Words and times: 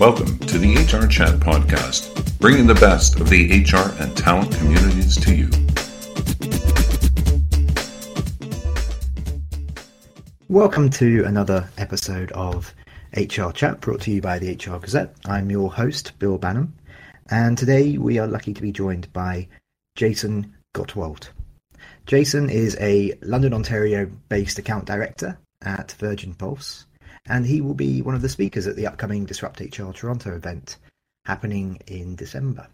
Welcome 0.00 0.38
to 0.38 0.56
the 0.56 0.76
HR 0.76 1.06
Chat 1.06 1.38
Podcast, 1.40 2.38
bringing 2.38 2.66
the 2.66 2.74
best 2.74 3.20
of 3.20 3.28
the 3.28 3.60
HR 3.60 3.92
and 4.02 4.16
talent 4.16 4.50
communities 4.56 5.14
to 5.16 5.34
you. 5.34 5.50
Welcome 10.48 10.88
to 10.88 11.24
another 11.26 11.68
episode 11.76 12.32
of 12.32 12.74
HR 13.14 13.50
Chat 13.50 13.82
brought 13.82 14.00
to 14.00 14.10
you 14.10 14.22
by 14.22 14.38
the 14.38 14.54
HR 14.54 14.78
Gazette. 14.78 15.14
I'm 15.26 15.50
your 15.50 15.70
host, 15.70 16.18
Bill 16.18 16.38
Banham, 16.38 16.72
and 17.28 17.58
today 17.58 17.98
we 17.98 18.18
are 18.18 18.26
lucky 18.26 18.54
to 18.54 18.62
be 18.62 18.72
joined 18.72 19.12
by 19.12 19.48
Jason 19.96 20.56
Gottwald. 20.74 21.28
Jason 22.06 22.48
is 22.48 22.74
a 22.80 23.18
London, 23.20 23.52
Ontario 23.52 24.10
based 24.30 24.58
account 24.58 24.86
director 24.86 25.38
at 25.60 25.92
Virgin 25.98 26.32
Pulse 26.32 26.86
and 27.30 27.46
he 27.46 27.60
will 27.60 27.74
be 27.74 28.02
one 28.02 28.16
of 28.16 28.22
the 28.22 28.28
speakers 28.28 28.66
at 28.66 28.74
the 28.74 28.88
upcoming 28.88 29.24
Disrupt 29.24 29.60
HR 29.60 29.92
Toronto 29.92 30.34
event 30.34 30.78
happening 31.24 31.78
in 31.86 32.16
December. 32.16 32.66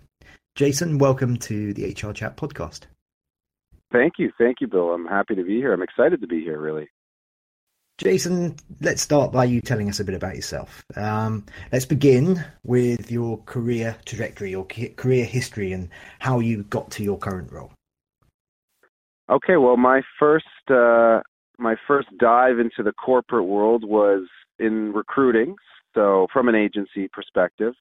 Jason, 0.55 0.97
welcome 0.97 1.37
to 1.37 1.75
the 1.75 1.91
HR 1.91 2.13
Chat 2.13 2.39
podcast. 2.39 2.85
Thank 3.93 4.15
you. 4.19 4.33
Thank 4.39 4.63
you, 4.63 4.67
Bill. 4.67 4.95
I'm 4.95 5.07
happy 5.07 5.35
to 5.35 5.45
be 5.45 5.57
here. 5.57 5.75
I'm 5.75 5.83
excited 5.83 6.23
to 6.23 6.27
be 6.27 6.41
here, 6.41 6.59
really. 6.59 6.89
Jason, 7.99 8.57
let's 8.81 9.03
start 9.03 9.31
by 9.31 9.45
you 9.45 9.61
telling 9.61 9.91
us 9.91 10.01
a 10.01 10.05
bit 10.05 10.15
about 10.15 10.37
yourself. 10.37 10.83
Um, 10.97 11.45
let's 11.71 11.85
begin 11.85 12.43
with 12.65 13.11
your 13.11 13.39
career 13.45 13.97
trajectory, 14.07 14.51
your 14.51 14.65
career 14.65 15.27
history, 15.27 15.73
and 15.73 15.91
how 16.19 16.41
you 16.41 16.63
got 16.65 16.91
to 16.93 17.03
your 17.03 17.19
current 17.19 17.53
role. 17.53 17.73
Okay, 19.29 19.57
well, 19.57 19.77
my 19.77 20.03
first 20.19 20.47
uh, 20.71 21.21
my 21.59 21.77
first 21.87 22.09
dive 22.19 22.59
into 22.59 22.83
the 22.83 22.93
corporate 22.93 23.47
world 23.47 23.85
was 23.85 24.27
in 24.59 24.93
recruiting. 24.93 25.57
So, 25.95 26.27
from 26.33 26.49
an 26.49 26.55
agency 26.55 27.09
perspective, 27.13 27.75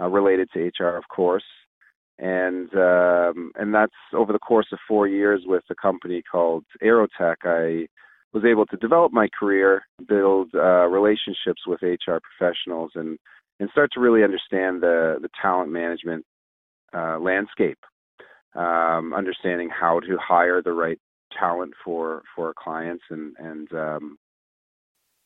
uh, 0.00 0.08
related 0.08 0.48
to 0.52 0.70
HR, 0.78 0.96
of 0.96 1.04
course, 1.08 1.44
and 2.18 2.72
um, 2.74 3.52
and 3.56 3.74
that's 3.74 3.92
over 4.14 4.32
the 4.32 4.38
course 4.38 4.66
of 4.72 4.78
four 4.88 5.06
years 5.06 5.42
with 5.46 5.64
a 5.70 5.74
company 5.74 6.22
called 6.30 6.64
Aerotek. 6.82 7.36
I 7.44 7.86
was 8.32 8.44
able 8.44 8.66
to 8.66 8.76
develop 8.76 9.12
my 9.12 9.28
career, 9.38 9.82
build 10.08 10.50
uh, 10.54 10.86
relationships 10.86 11.62
with 11.66 11.82
HR 11.82 12.18
professionals, 12.38 12.92
and 12.94 13.18
and 13.60 13.70
start 13.70 13.90
to 13.94 14.00
really 14.00 14.24
understand 14.24 14.82
the 14.82 15.18
the 15.20 15.28
talent 15.40 15.70
management 15.70 16.24
uh, 16.94 17.18
landscape. 17.18 17.78
Um, 18.54 19.12
understanding 19.12 19.68
how 19.68 20.00
to 20.00 20.16
hire 20.16 20.62
the 20.62 20.72
right 20.72 20.98
talent 21.38 21.74
for 21.84 22.22
for 22.34 22.54
clients 22.62 23.04
and 23.10 23.34
and 23.38 23.72
um, 23.72 24.16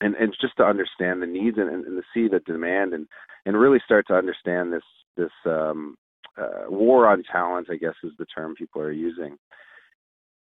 and 0.01 0.15
and 0.15 0.35
just 0.41 0.57
to 0.57 0.65
understand 0.65 1.23
the 1.23 1.27
needs 1.27 1.59
and, 1.59 1.69
and, 1.71 1.85
to 1.85 2.03
see 2.15 2.29
the 2.29 2.41
demand 2.41 2.95
and 2.95 3.07
and 3.47 3.57
really 3.59 3.81
start 3.85 4.07
to 4.09 4.15
understand 4.15 4.73
this 4.73 4.83
this 5.17 5.31
um, 5.47 5.97
uh, 6.39 6.69
war 6.69 7.07
on 7.07 7.23
talent, 7.31 7.69
I 7.71 7.77
guess 7.77 7.95
is 8.03 8.13
the 8.19 8.27
term 8.27 8.55
people 8.55 8.81
are 8.83 8.93
using. 8.93 9.37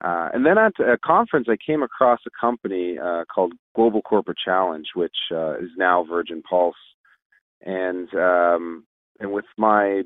Uh, 0.04 0.30
and 0.34 0.46
then 0.46 0.58
at 0.58 0.74
a 0.80 0.98
conference, 0.98 1.48
I 1.50 1.56
came 1.66 1.82
across 1.82 2.20
a 2.28 2.30
company 2.40 2.98
uh, 3.00 3.24
called 3.34 3.54
Global 3.76 4.02
Corporate 4.02 4.38
Challenge, 4.44 4.86
which 4.94 5.16
uh, 5.32 5.58
is 5.58 5.70
now 5.78 6.04
Virgin 6.04 6.44
Pulse. 6.48 6.76
And 7.62 8.14
um, 8.14 8.86
and 9.20 9.32
with 9.32 9.46
my 9.58 10.04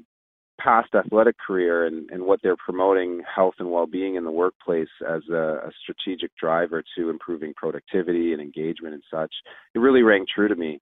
past 0.60 0.94
athletic 0.94 1.36
career 1.38 1.86
and, 1.86 2.10
and 2.12 2.24
what 2.24 2.40
they're 2.44 2.58
promoting 2.58 3.22
health 3.34 3.56
and 3.60 3.72
well-being 3.72 4.16
in 4.16 4.24
the 4.24 4.32
workplace 4.32 4.88
as 5.08 5.22
a, 5.30 5.62
a 5.68 5.72
strategic 5.82 6.36
driver 6.36 6.84
to 6.98 7.10
improving 7.10 7.54
productivity 7.56 8.34
and 8.34 8.42
engagement 8.42 8.94
and 8.94 9.04
such, 9.12 9.34
it 9.74 9.80
really 9.80 10.04
rang 10.04 10.26
true 10.34 10.48
to 10.48 10.56
me. 10.56 10.80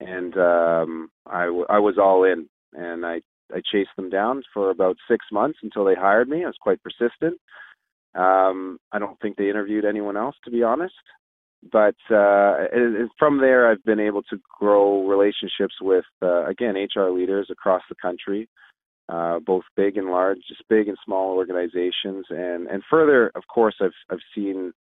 And 0.00 0.36
um, 0.36 1.10
I, 1.26 1.44
w- 1.46 1.66
I 1.68 1.78
was 1.78 1.98
all 1.98 2.24
in, 2.24 2.48
and 2.72 3.04
I, 3.04 3.20
I 3.54 3.60
chased 3.70 3.90
them 3.96 4.08
down 4.08 4.42
for 4.52 4.70
about 4.70 4.96
six 5.08 5.26
months 5.30 5.58
until 5.62 5.84
they 5.84 5.94
hired 5.94 6.28
me. 6.28 6.44
I 6.44 6.46
was 6.46 6.56
quite 6.60 6.80
persistent. 6.82 7.38
Um, 8.14 8.78
I 8.92 8.98
don't 8.98 9.20
think 9.20 9.36
they 9.36 9.50
interviewed 9.50 9.84
anyone 9.84 10.16
else, 10.16 10.36
to 10.44 10.50
be 10.50 10.62
honest. 10.62 10.94
But 11.70 11.96
uh, 12.10 12.54
from 13.18 13.38
there, 13.38 13.70
I've 13.70 13.84
been 13.84 14.00
able 14.00 14.22
to 14.22 14.38
grow 14.58 15.06
relationships 15.06 15.74
with, 15.82 16.06
uh, 16.22 16.46
again, 16.46 16.74
HR 16.76 17.10
leaders 17.10 17.48
across 17.50 17.82
the 17.90 17.96
country 18.00 18.48
uh, 19.10 19.40
both 19.40 19.64
big 19.76 19.96
and 19.96 20.08
large, 20.08 20.38
just 20.48 20.62
big 20.68 20.88
and 20.88 20.96
small 21.04 21.34
organizations, 21.34 22.26
and 22.30 22.68
and 22.68 22.82
further, 22.88 23.32
of 23.34 23.42
course, 23.52 23.74
I've 23.80 23.90
I've 24.10 24.18
seen 24.34 24.72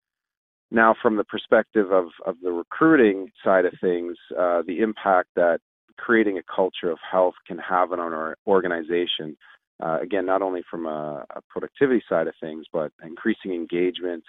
now 0.72 0.96
from 1.02 1.18
the 1.18 1.24
perspective 1.24 1.92
of 1.92 2.08
of 2.26 2.36
the 2.44 2.52
recruiting 2.52 3.32
side 3.44 3.66
of 3.66 3.74
things, 3.82 4.16
uh, 4.38 4.62
the 4.68 4.80
impact 4.80 5.30
that 5.36 5.60
creating 5.98 6.38
a 6.38 6.44
culture 6.56 6.92
of 6.92 7.00
health 7.12 7.34
can 7.48 7.58
have 7.58 7.92
on 7.92 8.00
our 8.00 8.36
organization. 8.48 9.36
Uh, 9.82 9.98
again, 10.02 10.26
not 10.26 10.42
only 10.42 10.62
from 10.70 10.86
a, 10.86 11.26
a, 11.36 11.42
productivity 11.50 12.04
side 12.10 12.28
of 12.28 12.34
things, 12.42 12.66
but 12.74 12.92
increasing 13.02 13.54
engagement, 13.54 14.24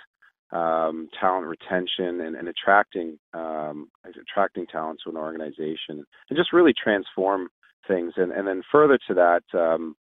um, 0.53 1.09
talent 1.19 1.45
retention, 1.45 2.21
and, 2.21 2.37
and 2.37 2.49
attracting 2.49 3.19
um, 3.35 3.91
attracting 4.05 4.65
talent 4.67 5.01
to 5.05 5.11
an 5.11 5.17
organization, 5.17 6.05
and 6.31 6.37
just 6.37 6.53
really 6.53 6.73
transform 6.73 7.49
things. 7.91 8.13
And, 8.17 8.31
and 8.33 8.47
then 8.47 8.63
further 8.71 8.99
to 9.09 9.15
that, 9.15 9.59
um, 9.59 9.97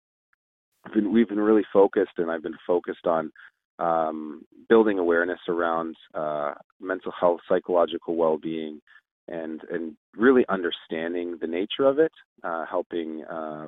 we've, 0.85 0.93
been, 0.93 1.13
we've 1.13 1.29
been 1.29 1.39
really 1.39 1.65
focused, 1.71 2.17
and 2.17 2.29
I've 2.29 2.43
been 2.43 2.57
focused 2.65 3.05
on 3.05 3.31
um, 3.79 4.43
building 4.67 4.99
awareness 4.99 5.39
around 5.47 5.95
uh, 6.13 6.53
mental 6.79 7.13
health, 7.19 7.39
psychological 7.47 8.15
well-being, 8.15 8.79
and 9.27 9.61
and 9.71 9.95
really 10.15 10.43
understanding 10.49 11.37
the 11.39 11.47
nature 11.47 11.85
of 11.85 11.99
it, 11.99 12.11
uh, 12.43 12.65
helping 12.69 13.23
uh, 13.25 13.67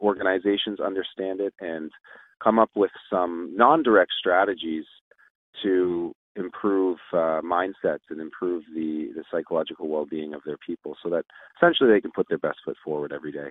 organizations 0.00 0.80
understand 0.80 1.40
it, 1.40 1.54
and 1.60 1.90
come 2.44 2.58
up 2.58 2.70
with 2.76 2.90
some 3.10 3.52
non-direct 3.56 4.12
strategies 4.18 4.84
to 5.62 6.12
improve 6.36 6.98
uh, 7.12 7.40
mindsets 7.42 8.08
and 8.10 8.20
improve 8.20 8.64
the, 8.74 9.10
the 9.14 9.24
psychological 9.30 9.88
well-being 9.88 10.34
of 10.34 10.40
their 10.44 10.56
people 10.56 10.96
so 11.02 11.10
that 11.10 11.24
essentially 11.56 11.90
they 11.90 12.00
can 12.00 12.12
put 12.12 12.28
their 12.28 12.38
best 12.38 12.58
foot 12.64 12.76
forward 12.84 13.12
every 13.12 13.32
day. 13.32 13.50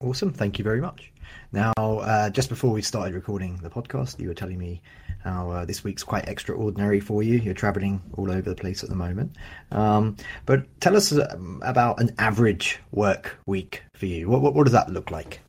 Awesome. 0.00 0.32
Thank 0.32 0.58
you 0.58 0.64
very 0.64 0.80
much. 0.80 1.12
Now 1.50 1.72
uh, 1.76 2.30
just 2.30 2.48
before 2.48 2.70
we 2.72 2.82
started 2.82 3.14
recording 3.14 3.56
the 3.56 3.70
podcast 3.70 4.20
you 4.20 4.28
were 4.28 4.34
telling 4.34 4.58
me 4.58 4.80
how 5.24 5.50
uh, 5.50 5.64
this 5.64 5.82
week's 5.82 6.04
quite 6.04 6.28
extraordinary 6.28 7.00
for 7.00 7.22
you. 7.22 7.38
You're 7.38 7.54
traveling 7.54 8.00
all 8.16 8.30
over 8.30 8.48
the 8.48 8.54
place 8.54 8.84
at 8.84 8.90
the 8.90 8.94
moment. 8.94 9.34
Um, 9.72 10.16
but 10.46 10.66
tell 10.80 10.96
us 10.96 11.12
um, 11.12 11.60
about 11.64 12.00
an 12.00 12.14
average 12.18 12.78
work 12.92 13.38
week 13.46 13.82
for 13.94 14.06
you. 14.06 14.28
What, 14.28 14.40
what, 14.40 14.54
what 14.54 14.64
does 14.64 14.72
that 14.72 14.90
look 14.90 15.10
like 15.10 15.40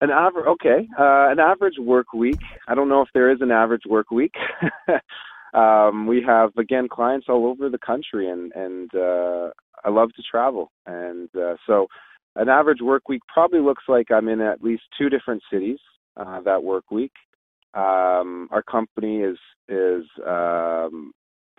an 0.00 0.10
average, 0.10 0.46
okay, 0.46 0.88
uh, 0.98 1.30
an 1.30 1.40
average 1.40 1.78
work 1.78 2.12
week. 2.12 2.40
I 2.68 2.74
don't 2.74 2.88
know 2.88 3.02
if 3.02 3.08
there 3.14 3.30
is 3.30 3.40
an 3.40 3.50
average 3.50 3.82
work 3.86 4.10
week. 4.10 4.34
um, 5.54 6.06
we 6.06 6.22
have 6.26 6.50
again 6.56 6.88
clients 6.88 7.26
all 7.28 7.46
over 7.46 7.68
the 7.68 7.78
country, 7.78 8.30
and 8.30 8.52
and 8.52 8.94
uh, 8.94 9.50
I 9.84 9.90
love 9.90 10.10
to 10.14 10.22
travel, 10.22 10.70
and 10.86 11.28
uh, 11.36 11.56
so 11.66 11.86
an 12.36 12.48
average 12.48 12.80
work 12.80 13.08
week 13.08 13.22
probably 13.32 13.60
looks 13.60 13.84
like 13.88 14.10
I'm 14.10 14.28
in 14.28 14.40
at 14.40 14.62
least 14.62 14.82
two 14.96 15.08
different 15.08 15.42
cities 15.52 15.78
uh, 16.16 16.40
that 16.42 16.62
work 16.62 16.90
week. 16.90 17.12
Um, 17.74 18.48
our 18.50 18.62
company 18.62 19.18
is 19.20 19.38
is 19.68 20.04
um, 20.26 21.12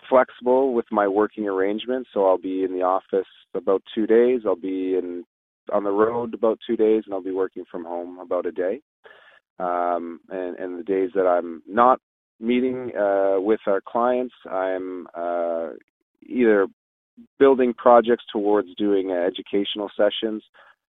flexible 0.10 0.74
with 0.74 0.86
my 0.92 1.08
working 1.08 1.48
arrangements, 1.48 2.10
so 2.14 2.26
I'll 2.26 2.38
be 2.38 2.64
in 2.64 2.74
the 2.74 2.84
office 2.84 3.28
about 3.54 3.84
two 3.94 4.08
days. 4.08 4.42
I'll 4.46 4.56
be 4.56 4.96
in 4.96 5.26
on 5.72 5.84
the 5.84 5.92
road 5.92 6.34
about 6.34 6.60
two 6.66 6.76
days, 6.76 7.04
and 7.06 7.14
I'll 7.14 7.24
be 7.24 7.32
working 7.32 7.66
from 7.72 7.86
home 7.86 8.20
about 8.20 8.46
a 8.46 8.52
day. 8.52 8.82
Um, 9.60 10.22
and, 10.30 10.56
and 10.58 10.80
the 10.80 10.84
days 10.84 11.10
that 11.16 11.28
I'm 11.28 11.62
not 11.68 12.00
meeting 12.40 12.92
uh, 12.96 13.40
with 13.40 13.60
our 13.68 13.82
clients, 13.86 14.34
I'm 14.50 15.08
uh, 15.14 15.72
either 16.26 16.68
building 17.38 17.74
projects 17.74 18.24
towards 18.32 18.74
doing 18.76 19.12
uh, 19.12 19.16
educational 19.16 19.90
sessions, 19.98 20.42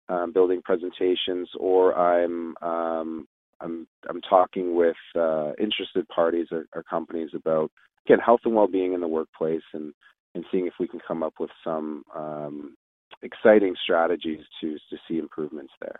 um, 0.08 0.32
building 0.32 0.60
presentations, 0.62 1.48
or 1.58 1.96
I'm 1.96 2.56
um, 2.62 3.28
I'm 3.60 3.86
I'm 4.08 4.20
talking 4.22 4.74
with 4.74 4.96
uh, 5.16 5.52
interested 5.58 6.06
parties 6.08 6.48
or, 6.50 6.66
or, 6.74 6.82
companies 6.82 7.30
about 7.34 7.70
again 8.06 8.18
health 8.18 8.40
and 8.44 8.54
well-being 8.54 8.92
in 8.92 9.00
the 9.00 9.08
workplace, 9.08 9.62
and 9.72 9.92
and 10.34 10.44
seeing 10.50 10.66
if 10.66 10.74
we 10.78 10.88
can 10.88 11.00
come 11.06 11.22
up 11.22 11.34
with 11.40 11.50
some 11.64 12.02
um, 12.14 12.76
exciting 13.22 13.74
strategies 13.82 14.40
to 14.60 14.74
to 14.90 14.96
see 15.08 15.18
improvements 15.18 15.72
there. 15.80 15.96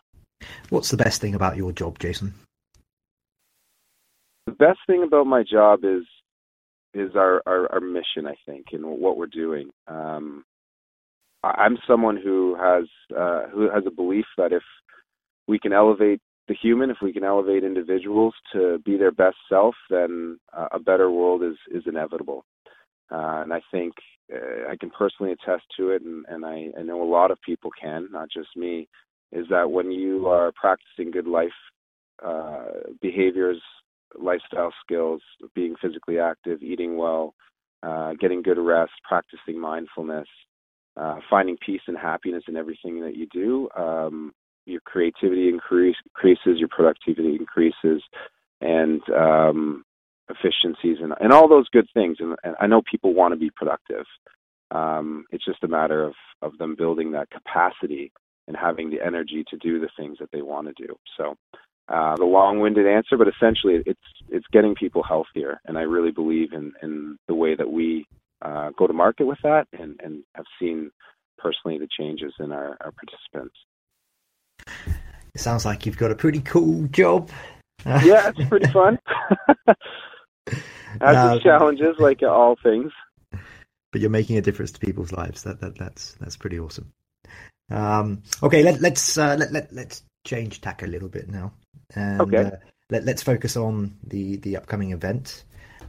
What's 0.70 0.90
the 0.90 0.96
best 0.96 1.20
thing 1.20 1.34
about 1.34 1.56
your 1.56 1.72
job, 1.72 1.98
Jason? 1.98 2.34
The 4.46 4.52
best 4.52 4.78
thing 4.86 5.02
about 5.02 5.26
my 5.26 5.42
job 5.42 5.80
is 5.84 6.04
is 6.94 7.14
our 7.16 7.42
our, 7.46 7.70
our 7.72 7.80
mission, 7.80 8.26
I 8.26 8.34
think, 8.46 8.66
and 8.72 8.84
what 8.84 9.16
we're 9.16 9.26
doing. 9.26 9.70
Um, 9.86 10.44
I'm 11.44 11.78
someone 11.86 12.16
who 12.16 12.56
has 12.60 12.84
uh, 13.16 13.48
who 13.48 13.70
has 13.70 13.84
a 13.86 13.90
belief 13.90 14.26
that 14.36 14.52
if 14.52 14.62
we 15.46 15.58
can 15.58 15.72
elevate 15.72 16.20
the 16.48 16.54
human, 16.54 16.90
if 16.90 16.98
we 17.02 17.12
can 17.12 17.24
elevate 17.24 17.62
individuals 17.62 18.34
to 18.52 18.78
be 18.84 18.96
their 18.96 19.12
best 19.12 19.36
self, 19.48 19.74
then 19.90 20.38
uh, 20.56 20.68
a 20.72 20.78
better 20.78 21.10
world 21.10 21.42
is 21.42 21.56
is 21.70 21.84
inevitable. 21.86 22.44
Uh, 23.10 23.42
and 23.42 23.52
I 23.52 23.60
think 23.70 23.94
I 24.30 24.76
can 24.76 24.90
personally 24.90 25.32
attest 25.32 25.64
to 25.78 25.90
it, 25.90 26.02
and, 26.02 26.24
and 26.28 26.44
I, 26.44 26.68
I 26.78 26.82
know 26.82 27.02
a 27.02 27.10
lot 27.10 27.30
of 27.30 27.38
people 27.44 27.70
can, 27.80 28.08
not 28.10 28.28
just 28.30 28.48
me, 28.56 28.88
is 29.32 29.46
that 29.50 29.70
when 29.70 29.90
you 29.90 30.28
are 30.28 30.52
practicing 30.52 31.10
good 31.10 31.26
life 31.26 31.50
uh, 32.24 32.64
behaviors, 33.00 33.60
lifestyle 34.18 34.72
skills, 34.84 35.22
being 35.54 35.74
physically 35.80 36.18
active, 36.18 36.62
eating 36.62 36.96
well, 36.96 37.34
uh, 37.82 38.14
getting 38.20 38.42
good 38.42 38.58
rest, 38.58 38.92
practicing 39.08 39.60
mindfulness, 39.60 40.26
uh, 40.96 41.16
finding 41.30 41.56
peace 41.64 41.80
and 41.86 41.96
happiness 41.96 42.42
in 42.48 42.56
everything 42.56 43.00
that 43.00 43.16
you 43.16 43.26
do, 43.32 43.68
um, 43.76 44.32
your 44.66 44.80
creativity 44.80 45.48
increase, 45.48 45.96
increases, 46.06 46.58
your 46.58 46.68
productivity 46.68 47.36
increases, 47.36 48.02
and 48.60 49.00
um, 49.16 49.84
efficiencies 50.28 50.98
and, 51.02 51.14
and 51.20 51.32
all 51.32 51.48
those 51.48 51.68
good 51.70 51.88
things. 51.94 52.18
And, 52.20 52.36
and 52.44 52.54
I 52.60 52.66
know 52.66 52.82
people 52.88 53.14
want 53.14 53.32
to 53.32 53.38
be 53.38 53.50
productive. 53.50 54.04
Um, 54.70 55.24
it's 55.30 55.44
just 55.44 55.64
a 55.64 55.68
matter 55.68 56.04
of, 56.04 56.14
of 56.42 56.58
them 56.58 56.74
building 56.76 57.12
that 57.12 57.30
capacity 57.30 58.12
and 58.46 58.56
having 58.56 58.90
the 58.90 59.04
energy 59.04 59.44
to 59.48 59.56
do 59.56 59.80
the 59.80 59.88
things 59.96 60.18
that 60.20 60.30
they 60.32 60.42
want 60.42 60.68
to 60.68 60.86
do. 60.86 60.94
So 61.16 61.36
uh, 61.88 62.16
the 62.16 62.24
long-winded 62.24 62.86
answer, 62.86 63.16
but 63.16 63.28
essentially 63.28 63.82
it's 63.86 64.00
it's 64.28 64.46
getting 64.52 64.74
people 64.74 65.02
healthier, 65.02 65.58
and 65.64 65.78
I 65.78 65.82
really 65.82 66.10
believe 66.10 66.52
in 66.52 66.72
in 66.82 67.18
the 67.28 67.34
way 67.34 67.54
that 67.54 67.70
we 67.70 68.06
uh, 68.42 68.70
go 68.76 68.86
to 68.86 68.92
market 68.92 69.26
with 69.26 69.38
that, 69.42 69.68
and 69.72 69.98
and 70.02 70.22
have 70.34 70.44
seen 70.60 70.90
personally 71.38 71.78
the 71.78 71.88
changes 71.98 72.32
in 72.40 72.52
our, 72.52 72.76
our 72.82 72.92
participants. 72.92 73.54
It 75.34 75.40
sounds 75.40 75.64
like 75.64 75.86
you've 75.86 75.96
got 75.96 76.10
a 76.10 76.14
pretty 76.14 76.40
cool 76.40 76.88
job. 76.88 77.30
yeah, 77.86 78.30
it's 78.36 78.48
pretty 78.48 78.70
fun. 78.70 78.98
Has 81.00 81.36
its 81.36 81.44
challenges, 81.44 81.96
like 81.98 82.22
all 82.22 82.56
things. 82.62 82.92
But 83.92 84.00
you're 84.00 84.10
making 84.10 84.36
a 84.36 84.42
difference 84.42 84.72
to 84.72 84.80
people's 84.80 85.12
lives. 85.12 85.42
That 85.42 85.60
that 85.60 85.78
that's 85.78 86.12
that's 86.20 86.36
pretty 86.36 86.58
awesome. 86.58 86.92
Um, 87.70 88.22
okay, 88.42 88.62
let, 88.62 88.80
let's 88.80 89.18
uh, 89.18 89.36
let, 89.38 89.52
let 89.52 89.72
let's 89.72 90.02
change 90.24 90.60
tack 90.60 90.82
a 90.82 90.86
little 90.86 91.08
bit 91.08 91.28
now, 91.28 91.52
and 91.94 92.20
okay. 92.20 92.44
uh, 92.44 92.50
let, 92.90 93.04
let's 93.04 93.22
focus 93.22 93.56
on 93.56 93.96
the 94.04 94.36
the 94.36 94.56
upcoming 94.56 94.92
event. 94.92 95.44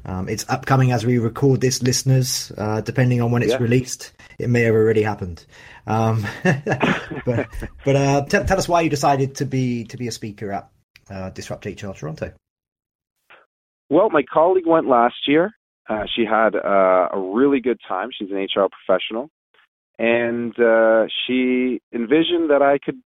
Um, 0.05 0.29
it's 0.29 0.47
upcoming 0.49 0.91
as 0.91 1.05
we 1.05 1.17
record 1.17 1.61
this, 1.61 1.83
listeners. 1.83 2.51
Uh, 2.57 2.81
depending 2.81 3.21
on 3.21 3.31
when 3.31 3.43
it's 3.43 3.51
yeah. 3.51 3.57
released, 3.57 4.13
it 4.37 4.49
may 4.49 4.61
have 4.61 4.75
already 4.75 5.01
happened. 5.01 5.45
Um, 5.87 6.25
but 6.43 7.47
but 7.85 7.95
uh, 7.95 8.25
t- 8.25 8.43
tell 8.43 8.57
us 8.57 8.67
why 8.67 8.81
you 8.81 8.89
decided 8.89 9.35
to 9.35 9.45
be 9.45 9.85
to 9.85 9.97
be 9.97 10.07
a 10.07 10.11
speaker 10.11 10.51
at 10.51 10.69
uh, 11.09 11.29
Disrupt 11.31 11.65
HR 11.65 11.91
Toronto. 11.91 12.33
Well, 13.89 14.09
my 14.09 14.23
colleague 14.23 14.67
went 14.67 14.87
last 14.87 15.27
year. 15.27 15.51
Uh, 15.89 16.05
she 16.15 16.23
had 16.23 16.55
uh, 16.55 17.09
a 17.11 17.19
really 17.33 17.59
good 17.59 17.79
time. 17.87 18.09
She's 18.13 18.29
an 18.29 18.37
HR 18.37 18.67
professional, 18.85 19.29
and 19.97 20.57
uh, 20.59 21.05
she 21.25 21.81
envisioned 21.93 22.51
that 22.51 22.61
I 22.61 22.77
could 22.77 23.01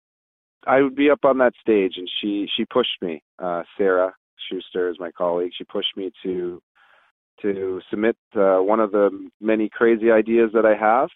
I 0.66 0.82
would 0.82 0.94
be 0.94 1.10
up 1.10 1.24
on 1.24 1.38
that 1.38 1.54
stage, 1.60 1.94
and 1.96 2.08
she 2.20 2.46
she 2.56 2.64
pushed 2.64 3.02
me. 3.02 3.22
Uh, 3.38 3.62
Sarah 3.76 4.12
Schuster 4.48 4.88
is 4.88 5.00
my 5.00 5.10
colleague. 5.10 5.52
She 5.56 5.64
pushed 5.64 5.96
me 5.96 6.12
to 6.22 6.62
to 7.42 7.80
submit 7.90 8.16
uh, 8.36 8.58
one 8.58 8.80
of 8.80 8.92
the 8.92 9.10
many 9.40 9.68
crazy 9.68 10.10
ideas 10.10 10.50
that 10.54 10.66
I 10.66 10.76
have, 10.76 11.08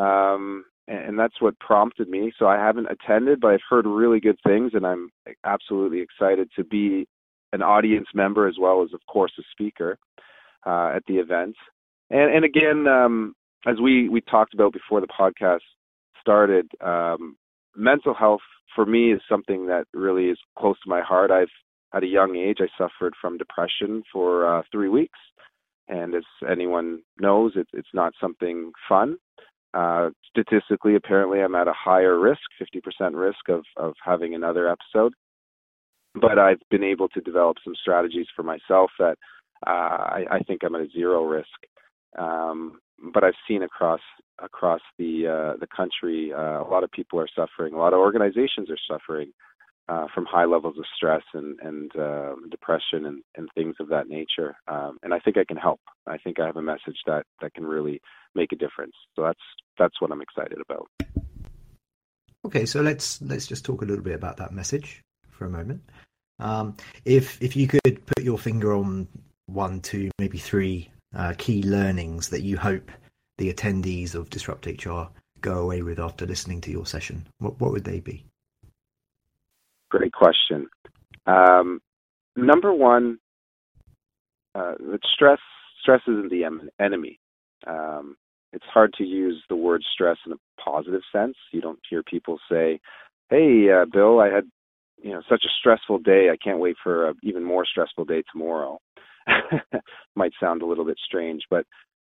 um, 0.00 0.64
and, 0.86 0.98
and 0.98 1.18
that's 1.18 1.40
what 1.40 1.58
prompted 1.58 2.08
me. 2.08 2.32
So 2.38 2.46
I 2.46 2.56
haven't 2.56 2.88
attended, 2.90 3.40
but 3.40 3.52
I've 3.52 3.60
heard 3.68 3.86
really 3.86 4.20
good 4.20 4.38
things, 4.46 4.72
and 4.74 4.86
I'm 4.86 5.10
absolutely 5.44 6.00
excited 6.00 6.48
to 6.56 6.64
be 6.64 7.08
an 7.56 7.62
audience 7.62 8.06
member 8.14 8.46
as 8.46 8.56
well 8.60 8.82
as, 8.82 8.92
of 8.92 9.00
course, 9.10 9.32
a 9.38 9.42
speaker 9.50 9.98
uh, 10.66 10.92
at 10.94 11.02
the 11.08 11.14
event. 11.14 11.56
And 12.10 12.34
and 12.34 12.44
again, 12.44 12.86
um, 12.86 13.34
as 13.66 13.76
we 13.82 14.08
we 14.08 14.20
talked 14.20 14.54
about 14.54 14.72
before 14.72 15.00
the 15.00 15.08
podcast 15.08 15.66
started, 16.20 16.70
um, 16.84 17.36
mental 17.74 18.14
health 18.14 18.46
for 18.74 18.84
me 18.84 19.12
is 19.12 19.20
something 19.28 19.66
that 19.66 19.86
really 19.94 20.26
is 20.26 20.38
close 20.58 20.76
to 20.84 20.90
my 20.90 21.00
heart. 21.00 21.30
I've 21.30 21.48
at 21.94 22.02
a 22.02 22.06
young 22.18 22.36
age 22.36 22.58
I 22.60 22.68
suffered 22.76 23.14
from 23.20 23.38
depression 23.38 24.02
for 24.12 24.28
uh, 24.46 24.62
three 24.70 24.88
weeks, 24.88 25.18
and 25.88 26.14
as 26.14 26.24
anyone 26.48 27.00
knows, 27.18 27.52
it, 27.56 27.68
it's 27.72 27.94
not 27.94 28.12
something 28.20 28.72
fun. 28.88 29.16
Uh, 29.72 30.10
statistically, 30.28 30.94
apparently, 30.94 31.40
I'm 31.40 31.54
at 31.54 31.68
a 31.68 31.72
higher 31.72 32.18
risk, 32.18 32.42
50% 32.60 33.14
risk 33.14 33.48
of 33.48 33.64
of 33.76 33.94
having 34.04 34.34
another 34.34 34.68
episode. 34.68 35.14
But 36.20 36.38
I've 36.38 36.60
been 36.70 36.84
able 36.84 37.08
to 37.08 37.20
develop 37.20 37.58
some 37.62 37.74
strategies 37.80 38.26
for 38.34 38.42
myself 38.42 38.90
that 38.98 39.16
uh, 39.66 39.70
I, 39.70 40.24
I 40.30 40.38
think 40.40 40.62
I'm 40.64 40.74
at 40.74 40.82
a 40.82 40.88
zero 40.88 41.24
risk. 41.24 41.48
Um, 42.18 42.80
but 43.12 43.24
I've 43.24 43.34
seen 43.46 43.62
across 43.62 44.00
across 44.42 44.80
the 44.98 45.26
uh, 45.26 45.58
the 45.58 45.66
country, 45.66 46.32
uh, 46.32 46.62
a 46.62 46.68
lot 46.68 46.84
of 46.84 46.90
people 46.90 47.20
are 47.20 47.28
suffering. 47.34 47.74
A 47.74 47.78
lot 47.78 47.92
of 47.92 47.98
organizations 47.98 48.70
are 48.70 48.78
suffering 48.88 49.32
uh, 49.88 50.06
from 50.14 50.24
high 50.24 50.44
levels 50.44 50.76
of 50.78 50.84
stress 50.96 51.22
and 51.34 51.58
and 51.60 51.94
uh, 51.96 52.34
depression 52.50 53.06
and, 53.06 53.22
and 53.36 53.48
things 53.54 53.76
of 53.80 53.88
that 53.88 54.08
nature. 54.08 54.56
Um, 54.68 54.98
and 55.02 55.12
I 55.12 55.18
think 55.18 55.36
I 55.36 55.44
can 55.44 55.56
help. 55.56 55.80
I 56.06 56.18
think 56.18 56.40
I 56.40 56.46
have 56.46 56.56
a 56.56 56.62
message 56.62 56.98
that 57.06 57.24
that 57.40 57.54
can 57.54 57.64
really 57.64 58.00
make 58.34 58.52
a 58.52 58.56
difference. 58.56 58.94
So 59.14 59.22
that's 59.22 59.40
that's 59.78 60.00
what 60.00 60.10
I'm 60.10 60.22
excited 60.22 60.58
about. 60.60 60.88
Okay, 62.44 62.66
so 62.66 62.80
let's 62.80 63.20
let's 63.22 63.46
just 63.46 63.64
talk 63.64 63.82
a 63.82 63.84
little 63.84 64.04
bit 64.04 64.14
about 64.14 64.38
that 64.38 64.52
message 64.52 65.02
for 65.30 65.46
a 65.46 65.50
moment. 65.50 65.82
Um, 66.38 66.76
if 67.04 67.42
if 67.42 67.56
you 67.56 67.66
could 67.66 68.04
put 68.06 68.22
your 68.22 68.38
finger 68.38 68.74
on 68.74 69.08
one, 69.46 69.80
two, 69.80 70.10
maybe 70.18 70.38
three 70.38 70.90
uh, 71.14 71.34
key 71.38 71.62
learnings 71.62 72.28
that 72.30 72.42
you 72.42 72.56
hope 72.56 72.90
the 73.38 73.52
attendees 73.52 74.14
of 74.14 74.30
Disrupt 74.30 74.66
HR 74.66 75.04
go 75.40 75.58
away 75.58 75.82
with 75.82 75.98
after 75.98 76.26
listening 76.26 76.60
to 76.62 76.70
your 76.70 76.86
session? 76.86 77.26
What, 77.38 77.60
what 77.60 77.72
would 77.72 77.84
they 77.84 78.00
be? 78.00 78.24
Great 79.90 80.12
question. 80.12 80.68
Um, 81.26 81.80
number 82.34 82.72
one, 82.72 83.18
uh, 84.54 84.74
stress 85.14 85.38
stress 85.82 86.00
isn't 86.08 86.30
the 86.30 86.44
enemy. 86.80 87.20
Um, 87.66 88.16
it's 88.52 88.64
hard 88.72 88.92
to 88.94 89.04
use 89.04 89.42
the 89.48 89.56
word 89.56 89.84
stress 89.92 90.16
in 90.26 90.32
a 90.32 90.60
positive 90.60 91.02
sense. 91.12 91.36
You 91.52 91.60
don't 91.60 91.78
hear 91.88 92.02
people 92.02 92.38
say, 92.50 92.80
"Hey, 93.30 93.70
uh, 93.70 93.84
Bill, 93.84 94.18
I 94.18 94.28
had 94.28 94.50
you 95.06 95.12
know 95.12 95.22
such 95.28 95.44
a 95.44 95.54
stressful 95.60 96.00
day. 96.00 96.28
I 96.32 96.36
can't 96.42 96.58
wait 96.58 96.76
for 96.82 97.08
an 97.08 97.14
even 97.22 97.44
more 97.44 97.64
stressful 97.64 98.04
day 98.04 98.22
tomorrow." 98.32 98.78
Might 100.16 100.32
sound 100.40 100.62
a 100.62 100.66
little 100.66 100.84
bit 100.84 100.98
strange, 101.04 101.42
but 101.50 101.66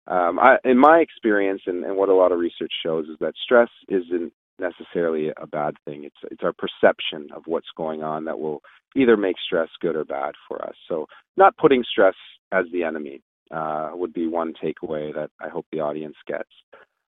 um, 0.08 0.40
I, 0.40 0.58
in 0.64 0.78
my 0.78 1.00
experience 1.00 1.62
and, 1.66 1.84
and 1.84 1.98
what 1.98 2.10
a 2.10 2.16
lot 2.16 2.32
of 2.32 2.40
research 2.40 2.72
shows 2.84 3.08
is 3.08 3.18
that 3.20 3.34
stress 3.44 3.70
isn't 3.90 4.32
necessarily 4.60 5.30
a 5.38 5.48
bad 5.48 5.76
thing. 5.86 6.04
It's 6.04 6.32
it's 6.32 6.44
our 6.44 6.54
perception 6.54 7.30
of 7.36 7.44
what's 7.46 7.68
going 7.76 8.04
on 8.04 8.26
that 8.26 8.40
will 8.40 8.62
either 8.96 9.18
make 9.18 9.36
stress 9.46 9.70
good 9.82 9.96
or 9.96 10.06
bad 10.06 10.34
for 10.48 10.64
us. 10.64 10.76
So 10.88 11.06
not 11.36 11.58
putting 11.58 11.84
stress 11.90 12.16
as 12.52 12.66
the 12.72 12.84
enemy 12.84 13.22
uh, 13.52 13.92
would 13.94 14.14
be 14.14 14.28
one 14.28 14.54
takeaway 14.54 15.14
that 15.14 15.30
I 15.42 15.50
hope 15.50 15.66
the 15.72 15.82
audience 15.82 16.16
gets. 16.28 16.50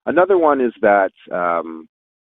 Another 0.05 0.37
one 0.37 0.61
is 0.61 0.73
that 0.81 1.11
um, 1.31 1.87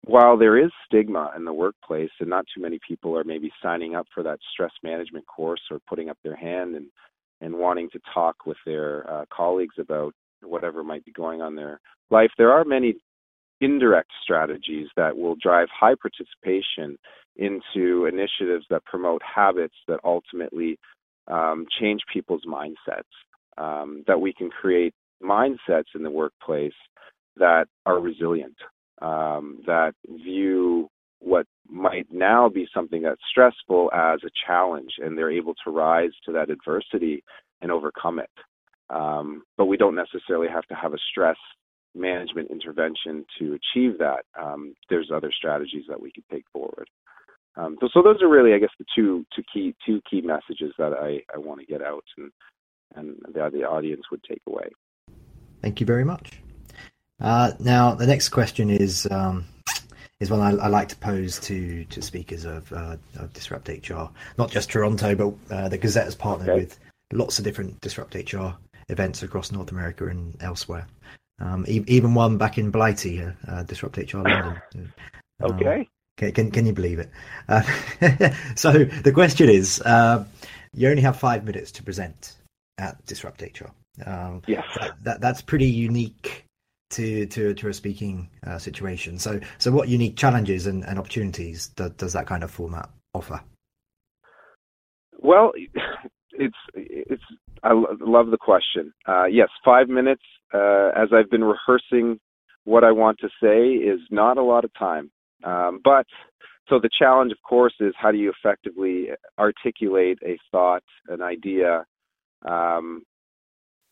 while 0.06 0.38
there 0.38 0.58
is 0.58 0.72
stigma 0.86 1.32
in 1.36 1.46
the 1.46 1.54
workplace 1.54 2.10
and 2.20 2.30
not 2.30 2.46
too 2.54 2.62
many 2.62 2.80
people 2.88 3.18
are 3.18 3.24
maybe 3.24 3.52
signing 3.62 3.96
up 3.96 4.06
for 4.14 4.24
that 4.24 4.40
stress 4.52 4.72
management 4.84 5.26
course 5.28 5.62
or 5.72 5.80
putting 5.88 6.10
up 6.10 6.18
their 6.24 6.36
hand 6.36 6.76
and 6.76 6.88
and 7.42 7.54
wanting 7.54 7.90
to 7.90 8.00
talk 8.14 8.46
with 8.46 8.58
their 8.66 9.10
uh, 9.12 9.26
colleagues 9.36 9.76
about 9.78 10.14
whatever 10.42 10.82
might 10.82 11.04
be 11.04 11.12
going 11.12 11.42
on 11.42 11.50
in 11.50 11.56
their 11.56 11.80
life, 12.10 12.32
there 12.38 12.54
are 12.54 12.64
many 12.64 12.96
indirect 13.60 14.10
strategies 14.24 14.88
that 14.96 15.18
will 15.18 15.36
drive 15.42 15.68
high 15.78 15.96
participation 15.96 16.98
into 17.36 18.06
initiatives 18.06 18.66
that 18.70 18.86
promote 18.86 19.22
habits 19.24 19.76
that 19.88 20.00
ultimately 20.06 20.78
um, 21.28 21.66
change 21.82 22.00
people's 22.12 22.44
mindsets. 22.48 23.04
Um, 23.58 24.04
that 24.08 24.20
we 24.20 24.34
can 24.34 24.50
create 24.50 24.94
mindsets 25.22 25.94
in 25.96 26.02
the 26.02 26.10
workplace 26.10 26.74
that 27.38 27.66
are 27.86 28.00
resilient, 28.00 28.56
um, 29.02 29.60
that 29.66 29.94
view 30.08 30.90
what 31.20 31.48
might 31.70 32.06
now 32.12 32.50
be 32.50 32.68
something 32.74 33.02
that's 33.02 33.22
stressful 33.30 33.90
as 33.94 34.20
a 34.26 34.30
challenge, 34.46 34.92
and 35.00 35.18
they're 35.18 35.32
able 35.32 35.54
to 35.64 35.72
rise 35.72 36.12
to 36.26 36.32
that 36.34 36.50
adversity 36.50 37.24
and 37.62 37.72
overcome 37.72 38.20
it. 38.20 38.30
Um, 38.90 39.44
but 39.58 39.66
we 39.66 39.78
don't 39.78 39.96
necessarily 39.96 40.48
have 40.50 40.66
to 40.66 40.76
have 40.76 40.94
a 40.94 40.98
stress 41.10 41.38
management 41.96 42.52
intervention 42.52 43.26
to 43.40 43.58
achieve 43.58 43.98
that. 44.00 44.26
Um, 44.40 44.76
there's 44.90 45.12
other 45.14 45.32
strategies 45.32 45.86
that 45.88 46.02
we 46.02 46.12
could 46.12 46.26
take 46.30 46.46
forward. 46.52 46.90
Um, 47.56 47.78
so, 47.80 47.88
so, 47.94 48.02
those 48.02 48.22
are 48.22 48.28
really, 48.28 48.54
I 48.54 48.58
guess, 48.58 48.72
the 48.80 48.86
two 48.96 49.26
two 49.36 49.44
key 49.54 49.76
two 49.86 50.02
key 50.10 50.22
messages 50.22 50.74
that 50.80 50.94
I, 50.94 51.22
I 51.34 51.38
want 51.38 51.60
to 51.60 51.66
get 51.68 51.84
out 51.84 52.04
and 52.18 52.32
and 52.96 53.16
the, 53.34 53.50
the 53.52 53.64
audience 53.64 54.04
would 54.12 54.24
take 54.24 54.42
away. 54.48 54.70
Thank 55.62 55.80
you 55.80 55.86
very 55.86 56.04
much. 56.04 56.40
Uh, 57.24 57.54
now, 57.60 57.96
the 57.96 58.06
next 58.06 58.30
question 58.30 58.70
is 58.70 59.08
um, 59.10 59.46
is 60.20 60.30
one 60.30 60.42
I, 60.42 60.52
I, 60.62 60.68
like 60.68 60.90
to 60.90 60.96
pose 60.98 61.40
to 61.42 61.86
to 61.86 62.02
speakers 62.02 62.44
of, 62.44 62.72
uh, 62.74 62.98
of 63.18 63.32
Disrupt 63.34 63.70
HR, 63.70 64.10
not 64.38 64.52
just 64.52 64.70
Toronto, 64.70 65.16
but 65.16 65.56
uh, 65.56 65.70
the 65.70 65.78
Gazette 65.78 66.06
has 66.06 66.16
partnered 66.16 66.50
okay. 66.50 66.60
with 66.60 66.80
lots 67.14 67.40
of 67.40 67.46
different 67.46 67.80
Disrupt 67.80 68.16
HR 68.16 68.50
events 68.90 69.24
across 69.24 69.52
North 69.54 69.72
America 69.72 70.08
and 70.08 70.36
elsewhere. 70.42 70.86
Um, 71.40 71.66
e- 71.68 71.86
even 71.88 72.14
one 72.14 72.38
back 72.38 72.58
in 72.58 72.72
Blighty, 72.72 73.22
uh, 73.22 73.32
uh, 73.48 73.64
Disrupt 73.64 73.98
HR 73.98 74.18
London. 74.18 74.62
Um, 75.42 75.54
okay. 75.54 75.90
Can, 76.16 76.32
can, 76.32 76.52
can 76.52 76.66
you 76.68 76.74
believe 76.74 77.00
it? 77.00 77.10
Uh, 77.50 77.64
so 78.56 78.86
the 78.86 79.12
question 79.12 79.50
is, 79.50 79.82
uh, 79.82 80.24
you 80.74 80.88
only 80.88 81.02
have 81.02 81.18
five 81.18 81.44
minutes 81.44 81.72
to 81.74 81.84
present 81.84 82.38
at 82.78 83.04
Disrupt 83.08 83.42
HR. 83.42 83.72
Um, 84.06 84.44
yes, 84.48 84.64
that, 84.80 85.04
that, 85.04 85.22
that's 85.22 85.42
pretty 85.42 85.66
unique 85.66 86.43
to 86.94 87.26
to 87.28 87.54
to 87.54 87.68
a 87.70 87.74
speaking 87.74 88.30
uh, 88.46 88.58
situation. 88.58 89.20
So 89.20 89.40
so 89.58 89.72
what 89.72 89.90
unique 89.90 90.18
challenges 90.18 90.68
and, 90.68 90.86
and 90.86 90.98
opportunities 90.98 91.68
does, 91.70 91.92
does 91.92 92.14
that 92.14 92.28
kind 92.28 92.44
of 92.44 92.52
format 92.52 92.90
offer? 93.14 93.42
Well, 95.20 95.52
it's 96.32 96.58
it's 96.76 97.24
I 97.64 97.72
love 97.74 98.30
the 98.32 98.38
question. 98.38 98.94
Uh, 99.08 99.26
yes, 99.26 99.50
five 99.64 99.88
minutes. 99.88 100.24
Uh, 100.54 100.92
as 100.96 101.10
I've 101.12 101.32
been 101.32 101.44
rehearsing 101.44 102.20
what 102.66 102.84
I 102.84 102.92
want 102.92 103.18
to 103.20 103.30
say 103.42 103.70
is 103.70 104.00
not 104.10 104.38
a 104.38 104.44
lot 104.44 104.64
of 104.64 104.72
time. 104.78 105.12
Um, 105.44 105.80
but 105.84 106.06
so 106.70 106.80
the 106.80 106.90
challenge, 106.98 107.32
of 107.32 107.40
course, 107.48 107.74
is 107.80 107.94
how 107.98 108.12
do 108.12 108.18
you 108.18 108.32
effectively 108.32 109.10
articulate 109.38 110.20
a 110.24 110.38
thought, 110.52 110.84
an 111.10 111.22
idea, 111.22 111.86
um, 112.48 113.04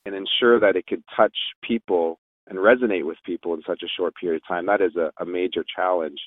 and 0.05 0.15
ensure 0.15 0.60
that 0.60 0.75
it 0.75 0.88
could 0.88 1.03
touch 1.15 1.36
people 1.63 2.17
and 2.51 2.60
resonate 2.60 3.05
with 3.05 3.17
people 3.25 3.53
in 3.53 3.62
such 3.65 3.81
a 3.81 3.88
short 3.98 4.13
period 4.20 4.41
of 4.43 4.48
time. 4.48 4.65
That 4.65 4.81
is 4.81 4.96
a, 4.98 5.10
a 5.24 5.25
major 5.25 5.63
challenge. 5.74 6.20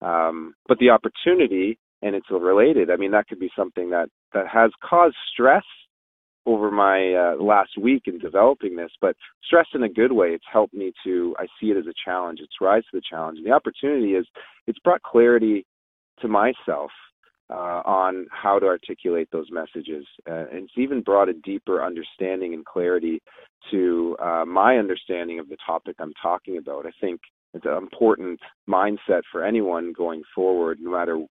Um, 0.00 0.54
but 0.66 0.78
the 0.78 0.90
opportunity, 0.90 1.78
and 2.00 2.16
it's 2.16 2.30
related. 2.30 2.90
I 2.90 2.96
mean, 2.96 3.10
that 3.12 3.28
could 3.28 3.38
be 3.38 3.50
something 3.54 3.90
that 3.90 4.08
that 4.32 4.46
has 4.48 4.70
caused 4.82 5.16
stress 5.32 5.64
over 6.46 6.70
my 6.70 7.12
uh, 7.12 7.42
last 7.42 7.76
week 7.78 8.04
in 8.06 8.18
developing 8.18 8.76
this, 8.76 8.90
but 9.00 9.16
stress 9.44 9.66
in 9.74 9.82
a 9.82 9.88
good 9.88 10.12
way. 10.12 10.28
It's 10.28 10.44
helped 10.50 10.74
me 10.74 10.92
to, 11.04 11.34
I 11.38 11.46
see 11.60 11.66
it 11.66 11.76
as 11.76 11.86
a 11.86 11.94
challenge. 12.04 12.38
It's 12.40 12.54
rise 12.60 12.84
to 12.84 12.98
the 12.98 13.02
challenge. 13.08 13.38
And 13.38 13.46
the 13.46 13.52
opportunity 13.52 14.12
is, 14.12 14.26
it's 14.68 14.78
brought 14.78 15.02
clarity 15.02 15.66
to 16.20 16.28
myself 16.28 16.90
uh, 17.50 17.82
on 17.84 18.26
how 18.30 18.58
to 18.58 18.66
articulate 18.66 19.28
those 19.30 19.46
messages. 19.50 20.04
Uh, 20.28 20.46
and 20.52 20.64
it's 20.64 20.72
even 20.76 21.00
brought 21.02 21.28
a 21.28 21.34
deeper 21.34 21.84
understanding 21.84 22.54
and 22.54 22.64
clarity 22.64 23.22
to 23.70 24.16
uh, 24.22 24.44
my 24.44 24.76
understanding 24.76 25.38
of 25.38 25.48
the 25.48 25.56
topic 25.64 25.96
I'm 25.98 26.12
talking 26.20 26.58
about. 26.58 26.86
I 26.86 26.90
think 27.00 27.20
it's 27.54 27.64
an 27.64 27.76
important 27.76 28.40
mindset 28.68 29.22
for 29.30 29.44
anyone 29.44 29.92
going 29.96 30.22
forward, 30.34 30.78
no 30.80 30.90
matter 30.90 31.24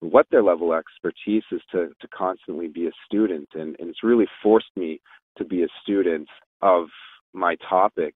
what 0.00 0.26
their 0.30 0.42
level 0.42 0.72
of 0.72 0.78
expertise 0.78 1.42
is 1.50 1.62
to, 1.72 1.88
to 2.00 2.08
constantly 2.08 2.68
be 2.68 2.86
a 2.86 2.92
student. 3.06 3.48
And, 3.54 3.74
and 3.78 3.88
it's 3.88 4.02
really 4.02 4.26
forced 4.42 4.70
me 4.76 5.00
to 5.38 5.44
be 5.44 5.62
a 5.62 5.68
student 5.82 6.28
of 6.62 6.86
my 7.32 7.56
topic, 7.68 8.14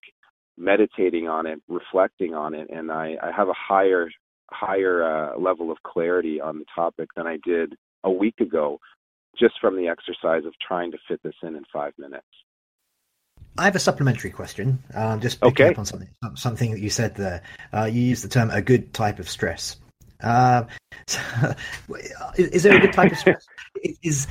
meditating 0.57 1.27
on 1.27 1.45
it, 1.45 1.59
reflecting 1.67 2.33
on 2.33 2.53
it. 2.53 2.69
And 2.69 2.91
I, 2.91 3.15
I 3.21 3.31
have 3.35 3.49
a 3.49 3.53
higher, 3.55 4.09
higher 4.51 5.03
uh, 5.03 5.37
level 5.39 5.71
of 5.71 5.77
clarity 5.83 6.41
on 6.41 6.59
the 6.59 6.65
topic 6.73 7.09
than 7.15 7.27
I 7.27 7.37
did 7.43 7.75
a 8.03 8.11
week 8.11 8.39
ago, 8.39 8.79
just 9.37 9.55
from 9.59 9.75
the 9.75 9.87
exercise 9.87 10.45
of 10.45 10.53
trying 10.65 10.91
to 10.91 10.97
fit 11.07 11.21
this 11.23 11.35
in 11.43 11.55
in 11.55 11.63
five 11.71 11.93
minutes. 11.97 12.25
I 13.57 13.65
have 13.65 13.75
a 13.75 13.79
supplementary 13.79 14.29
question. 14.29 14.79
Um, 14.93 15.19
just 15.19 15.41
picking 15.41 15.65
okay. 15.65 15.73
up 15.73 15.79
on 15.79 15.85
something, 15.85 16.09
something 16.35 16.71
that 16.71 16.79
you 16.79 16.89
said 16.89 17.15
there. 17.15 17.41
Uh, 17.73 17.85
you 17.85 18.01
used 18.01 18.23
the 18.23 18.29
term 18.29 18.49
"a 18.51 18.61
good 18.61 18.93
type 18.93 19.19
of 19.19 19.29
stress." 19.29 19.77
Uh, 20.21 20.65
so, 21.07 21.19
is, 22.35 22.63
there 22.63 22.75
a 22.75 22.79
good 22.79 22.93
type 22.93 23.11
of 23.11 23.17
stress? 23.17 23.47
is 24.03 24.27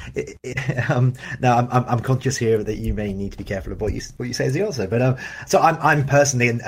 um, 0.89 1.15
now 1.41 1.57
I'm, 1.57 1.85
I'm, 1.89 2.01
conscious 2.01 2.37
here 2.37 2.63
that 2.63 2.77
you 2.77 2.93
may 2.93 3.13
need 3.15 3.33
to 3.33 3.39
be 3.39 3.45
careful 3.45 3.73
of 3.73 3.81
what 3.81 3.93
you 3.93 4.03
what 4.19 4.27
you 4.27 4.35
say 4.35 4.47
as 4.47 4.55
the 4.55 4.63
answer, 4.63 4.87
but 4.87 5.01
um, 5.01 5.17
so 5.47 5.61
I'm 5.61 5.79
I'm 5.81 6.07
personally 6.07 6.49
an, 6.49 6.61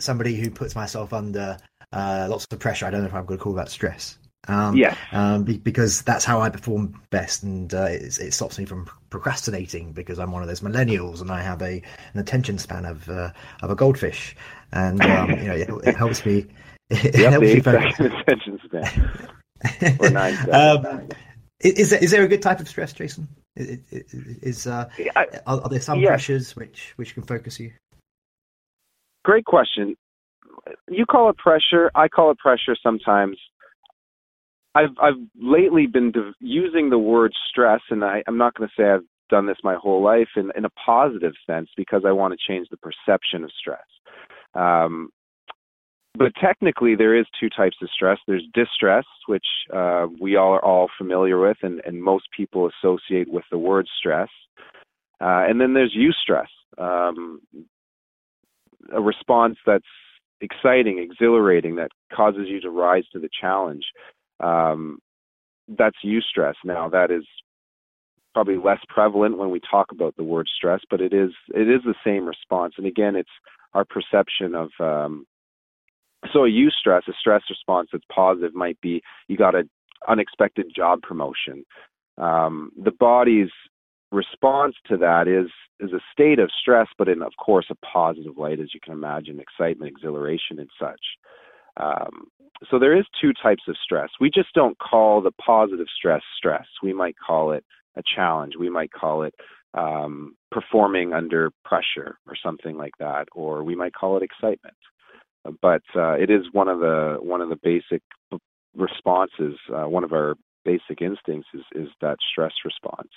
somebody 0.00 0.36
who 0.36 0.50
puts 0.50 0.74
myself 0.74 1.12
under 1.12 1.58
uh, 1.92 2.26
lots 2.28 2.46
of 2.50 2.58
pressure. 2.58 2.86
I 2.86 2.90
don't 2.90 3.00
know 3.00 3.06
if 3.06 3.14
I'm 3.14 3.26
going 3.26 3.38
to 3.38 3.42
call 3.42 3.54
that 3.54 3.70
stress. 3.70 4.18
Um, 4.48 4.76
yeah. 4.76 4.96
Um, 5.12 5.44
be, 5.44 5.58
because 5.58 6.02
that's 6.02 6.24
how 6.24 6.40
I 6.40 6.50
perform 6.50 7.00
best, 7.10 7.44
and 7.44 7.72
uh, 7.72 7.84
it, 7.84 8.18
it, 8.18 8.34
stops 8.34 8.58
me 8.58 8.64
from 8.64 8.88
procrastinating 9.08 9.92
because 9.92 10.18
I'm 10.18 10.32
one 10.32 10.42
of 10.42 10.48
those 10.48 10.62
millennials, 10.62 11.20
and 11.20 11.30
I 11.30 11.42
have 11.42 11.62
a 11.62 11.80
an 12.12 12.20
attention 12.20 12.58
span 12.58 12.84
of 12.84 13.08
uh, 13.08 13.30
of 13.62 13.70
a 13.70 13.76
goldfish, 13.76 14.34
and 14.72 15.00
um, 15.00 15.30
you 15.38 15.44
know 15.44 15.54
it, 15.54 15.70
it 15.84 15.96
helps 15.96 16.26
me 16.26 16.46
yep, 16.90 17.40
the 17.40 17.44
eight 17.44 17.64
second 17.64 18.12
attention 18.12 18.58
span. 18.64 19.96
or 20.00 20.10
nine 20.10 20.36
um, 20.50 21.08
is, 21.60 21.90
there, 21.90 22.02
is 22.02 22.10
there 22.10 22.24
a 22.24 22.28
good 22.28 22.42
type 22.42 22.58
of 22.58 22.68
stress, 22.68 22.92
Jason? 22.92 23.28
Is, 23.54 24.66
uh, 24.66 24.88
I, 25.14 25.26
are, 25.46 25.60
are, 25.60 25.68
there 25.68 25.80
some 25.80 26.02
pressures 26.02 26.56
which 26.56 26.94
which 26.96 27.14
can 27.14 27.22
focus 27.22 27.60
you? 27.60 27.70
Great 29.24 29.44
question. 29.44 29.94
You 30.88 31.06
call 31.06 31.30
it 31.30 31.36
pressure. 31.38 31.90
I 31.94 32.08
call 32.08 32.30
it 32.30 32.38
pressure 32.38 32.76
sometimes. 32.82 33.38
I've 34.74 34.96
I've 35.00 35.20
lately 35.40 35.86
been 35.86 36.12
de- 36.12 36.34
using 36.40 36.90
the 36.90 36.98
word 36.98 37.32
stress, 37.50 37.80
and 37.90 38.04
I, 38.04 38.22
I'm 38.26 38.38
not 38.38 38.54
going 38.54 38.68
to 38.68 38.74
say 38.80 38.88
I've 38.88 39.04
done 39.28 39.46
this 39.46 39.58
my 39.62 39.74
whole 39.74 40.02
life 40.02 40.28
in, 40.36 40.50
in 40.56 40.64
a 40.64 40.70
positive 40.70 41.32
sense 41.46 41.68
because 41.76 42.02
I 42.06 42.12
want 42.12 42.32
to 42.32 42.52
change 42.52 42.68
the 42.70 42.76
perception 42.76 43.44
of 43.44 43.50
stress. 43.58 43.80
Um, 44.54 45.10
but 46.14 46.32
technically, 46.40 46.94
there 46.94 47.18
is 47.18 47.26
two 47.40 47.48
types 47.48 47.76
of 47.82 47.88
stress. 47.94 48.18
There's 48.26 48.46
distress, 48.52 49.06
which 49.26 49.46
uh, 49.72 50.06
we 50.20 50.36
all 50.36 50.52
are 50.52 50.64
all 50.64 50.88
familiar 50.98 51.38
with, 51.38 51.56
and, 51.62 51.80
and 51.86 52.02
most 52.02 52.24
people 52.36 52.68
associate 52.68 53.32
with 53.32 53.44
the 53.50 53.58
word 53.58 53.86
stress. 53.98 54.28
Uh, 55.20 55.44
and 55.48 55.60
then 55.60 55.72
there's 55.72 55.96
eustress, 55.96 56.48
um, 56.76 57.40
a 58.92 59.00
response 59.00 59.56
that's 59.64 59.84
exciting, 60.42 60.98
exhilarating, 60.98 61.76
that 61.76 61.90
causes 62.12 62.48
you 62.48 62.60
to 62.60 62.70
rise 62.70 63.04
to 63.12 63.18
the 63.18 63.30
challenge. 63.40 63.84
Um, 64.40 64.98
that's 65.68 65.96
eustress. 66.04 66.54
Now, 66.64 66.88
that 66.90 67.10
is 67.10 67.24
probably 68.34 68.56
less 68.56 68.80
prevalent 68.88 69.38
when 69.38 69.50
we 69.50 69.60
talk 69.60 69.92
about 69.92 70.16
the 70.16 70.24
word 70.24 70.48
stress, 70.54 70.80
but 70.90 71.00
it 71.00 71.12
is 71.12 71.30
it 71.54 71.68
is 71.68 71.82
the 71.84 71.94
same 72.04 72.26
response. 72.26 72.74
And 72.76 72.86
again, 72.86 73.16
it's 73.16 73.30
our 73.74 73.84
perception 73.84 74.54
of 74.54 74.70
um, 74.80 75.26
so 76.32 76.44
a 76.44 76.48
eustress, 76.48 77.08
a 77.08 77.12
stress 77.18 77.42
response 77.48 77.88
that's 77.92 78.04
positive 78.12 78.54
might 78.54 78.80
be 78.80 79.02
you 79.28 79.36
got 79.36 79.54
an 79.54 79.68
unexpected 80.08 80.66
job 80.74 81.02
promotion. 81.02 81.64
Um, 82.18 82.70
the 82.82 82.92
body's 82.92 83.50
response 84.12 84.74
to 84.88 84.96
that 84.98 85.28
is 85.28 85.50
is 85.80 85.92
a 85.92 86.00
state 86.12 86.38
of 86.38 86.50
stress, 86.60 86.86
but 86.98 87.08
in 87.08 87.22
of 87.22 87.32
course 87.44 87.66
a 87.70 87.74
positive 87.86 88.36
light, 88.36 88.60
as 88.60 88.72
you 88.74 88.80
can 88.80 88.92
imagine, 88.92 89.40
excitement, 89.40 89.90
exhilaration, 89.90 90.58
and 90.58 90.70
such. 90.78 91.00
Um, 91.76 92.28
so 92.70 92.78
there 92.78 92.96
is 92.96 93.04
two 93.20 93.32
types 93.42 93.62
of 93.66 93.76
stress. 93.82 94.10
We 94.20 94.30
just 94.30 94.52
don't 94.54 94.78
call 94.78 95.20
the 95.20 95.32
positive 95.32 95.86
stress 95.96 96.22
stress. 96.36 96.66
We 96.82 96.92
might 96.92 97.16
call 97.18 97.52
it 97.52 97.64
a 97.96 98.02
challenge. 98.14 98.54
We 98.58 98.70
might 98.70 98.92
call 98.92 99.24
it 99.24 99.34
um, 99.74 100.36
performing 100.50 101.12
under 101.12 101.50
pressure 101.64 102.18
or 102.28 102.34
something 102.40 102.76
like 102.76 102.92
that, 103.00 103.26
or 103.32 103.64
we 103.64 103.74
might 103.74 103.94
call 103.94 104.16
it 104.16 104.22
excitement 104.22 104.76
but 105.60 105.82
uh, 105.96 106.12
it 106.12 106.30
is 106.30 106.42
one 106.52 106.68
of 106.68 106.80
the 106.80 107.16
one 107.20 107.40
of 107.40 107.48
the 107.48 107.58
basic 107.62 108.02
responses. 108.76 109.56
Uh, 109.72 109.88
one 109.88 110.04
of 110.04 110.12
our 110.12 110.34
basic 110.64 111.00
instincts 111.00 111.48
is 111.54 111.62
is 111.74 111.88
that 112.00 112.16
stress 112.30 112.52
response. 112.64 113.10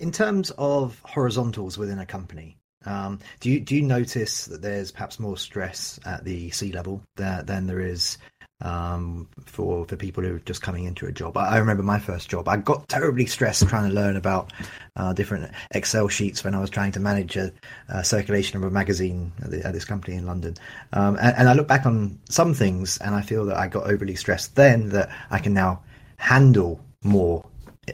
In 0.00 0.10
terms 0.10 0.50
of 0.56 1.00
horizontals 1.04 1.76
within 1.76 1.98
a 1.98 2.06
company, 2.06 2.56
um, 2.86 3.18
do 3.40 3.50
you 3.50 3.60
do 3.60 3.76
you 3.76 3.82
notice 3.82 4.46
that 4.46 4.62
there's 4.62 4.90
perhaps 4.90 5.20
more 5.20 5.36
stress 5.36 6.00
at 6.06 6.24
the 6.24 6.50
C 6.50 6.72
level 6.72 7.02
than, 7.16 7.44
than 7.44 7.66
there 7.66 7.80
is 7.80 8.16
um, 8.62 9.28
for 9.44 9.84
for 9.86 9.96
people 9.96 10.24
who 10.24 10.36
are 10.36 10.40
just 10.40 10.62
coming 10.62 10.84
into 10.84 11.06
a 11.06 11.12
job. 11.12 11.36
I, 11.36 11.48
I, 11.48 11.58
remember 11.58 11.82
my 11.82 11.98
first 11.98 12.30
job. 12.30 12.48
I 12.48 12.56
got 12.56 12.88
terribly 12.88 13.26
stressed 13.26 13.68
trying 13.68 13.90
to 13.90 13.94
learn 13.94 14.16
about 14.16 14.52
uh, 14.96 15.12
different 15.12 15.50
Excel 15.72 16.08
sheets 16.08 16.44
when 16.44 16.54
I 16.54 16.60
was 16.60 16.70
trying 16.70 16.92
to 16.92 17.00
manage 17.00 17.36
a, 17.36 17.52
a 17.88 18.02
circulation 18.02 18.56
of 18.56 18.64
a 18.64 18.70
magazine 18.70 19.32
at, 19.42 19.50
the, 19.50 19.66
at, 19.66 19.72
this 19.74 19.84
company 19.84 20.16
in 20.16 20.26
London. 20.26 20.56
Um, 20.94 21.16
and, 21.20 21.36
and 21.36 21.48
I 21.48 21.52
look 21.52 21.68
back 21.68 21.86
on 21.86 22.18
some 22.28 22.54
things 22.54 22.98
and 22.98 23.14
I 23.14 23.22
feel 23.22 23.44
that 23.46 23.56
I 23.56 23.68
got 23.68 23.84
overly 23.84 24.14
stressed 24.14 24.56
then 24.56 24.88
that 24.90 25.10
I 25.30 25.38
can 25.38 25.54
now 25.54 25.82
handle 26.16 26.80
more 27.02 27.44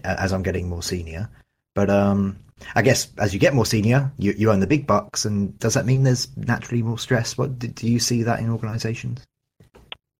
as 0.05 0.33
I'm 0.33 0.43
getting 0.43 0.69
more 0.69 0.83
senior. 0.83 1.29
But 1.77 1.91
um, 1.91 2.39
I 2.75 2.81
guess 2.81 3.09
as 3.19 3.35
you 3.35 3.39
get 3.39 3.55
more 3.55 3.67
senior, 3.67 4.11
you, 4.19 4.33
you 4.33 4.51
earn 4.51 4.61
the 4.61 4.67
big 4.67 4.87
bucks, 4.87 5.27
and 5.27 5.57
does 5.59 5.75
that 5.75 5.85
mean 5.85 6.05
there's 6.05 6.35
naturally 6.37 6.83
more 6.83 6.99
stress? 6.99 7.37
What 7.37 7.59
do, 7.59 7.87
you 7.87 8.01
see 8.01 8.23
that 8.23 8.41
in 8.41 8.49
organisations? 8.51 9.23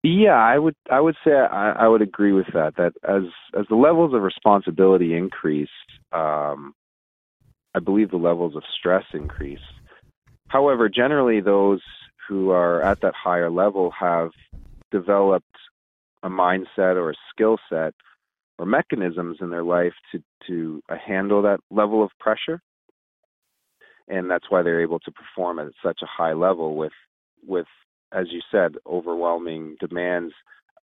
Yeah, 0.03 0.37
I 0.37 0.59
would 0.59 0.77
I 0.91 1.01
would 1.01 1.17
say 1.25 1.33
I, 1.33 1.73
I 1.73 1.89
would 1.89 2.03
agree 2.03 2.33
with 2.33 2.47
that. 2.53 2.77
That 2.77 2.93
as 3.09 3.23
as 3.59 3.65
the 3.69 3.75
levels 3.75 4.15
of 4.15 4.21
responsibility 4.21 5.17
increase, 5.17 5.71
um, 6.13 6.75
I 7.75 7.81
believe 7.81 8.11
the 8.11 8.19
levels 8.19 8.55
of 8.55 8.63
stress 8.79 9.05
increase. 9.15 9.67
However, 10.49 10.91
generally 10.91 11.41
those 11.41 11.81
who 12.29 12.51
are 12.51 12.83
at 12.83 13.01
that 13.01 13.15
higher 13.15 13.51
level 13.51 13.93
have 13.99 14.31
developed 14.93 15.47
a 16.23 16.29
mindset 16.29 16.97
or 16.97 17.11
a 17.11 17.15
skill 17.33 17.59
set 17.71 17.95
or 18.59 18.67
mechanisms 18.67 19.39
in 19.41 19.51
their 19.51 19.65
life 19.65 19.93
to 20.13 20.23
to 20.47 20.83
uh, 20.89 20.97
handle 21.05 21.43
that 21.43 21.61
level 21.71 22.03
of 22.03 22.11
pressure. 22.19 22.61
and 24.09 24.31
that's 24.31 24.51
why 24.51 24.63
they're 24.63 24.83
able 24.83 25.01
to 25.01 25.13
perform 25.13 25.59
at 25.59 25.69
such 25.83 26.01
a 26.03 26.07
high 26.07 26.33
level 26.33 26.77
with 26.77 26.93
with 27.47 27.67
as 28.13 28.27
you 28.31 28.41
said 28.51 28.77
overwhelming 28.87 29.77
demands 29.81 30.33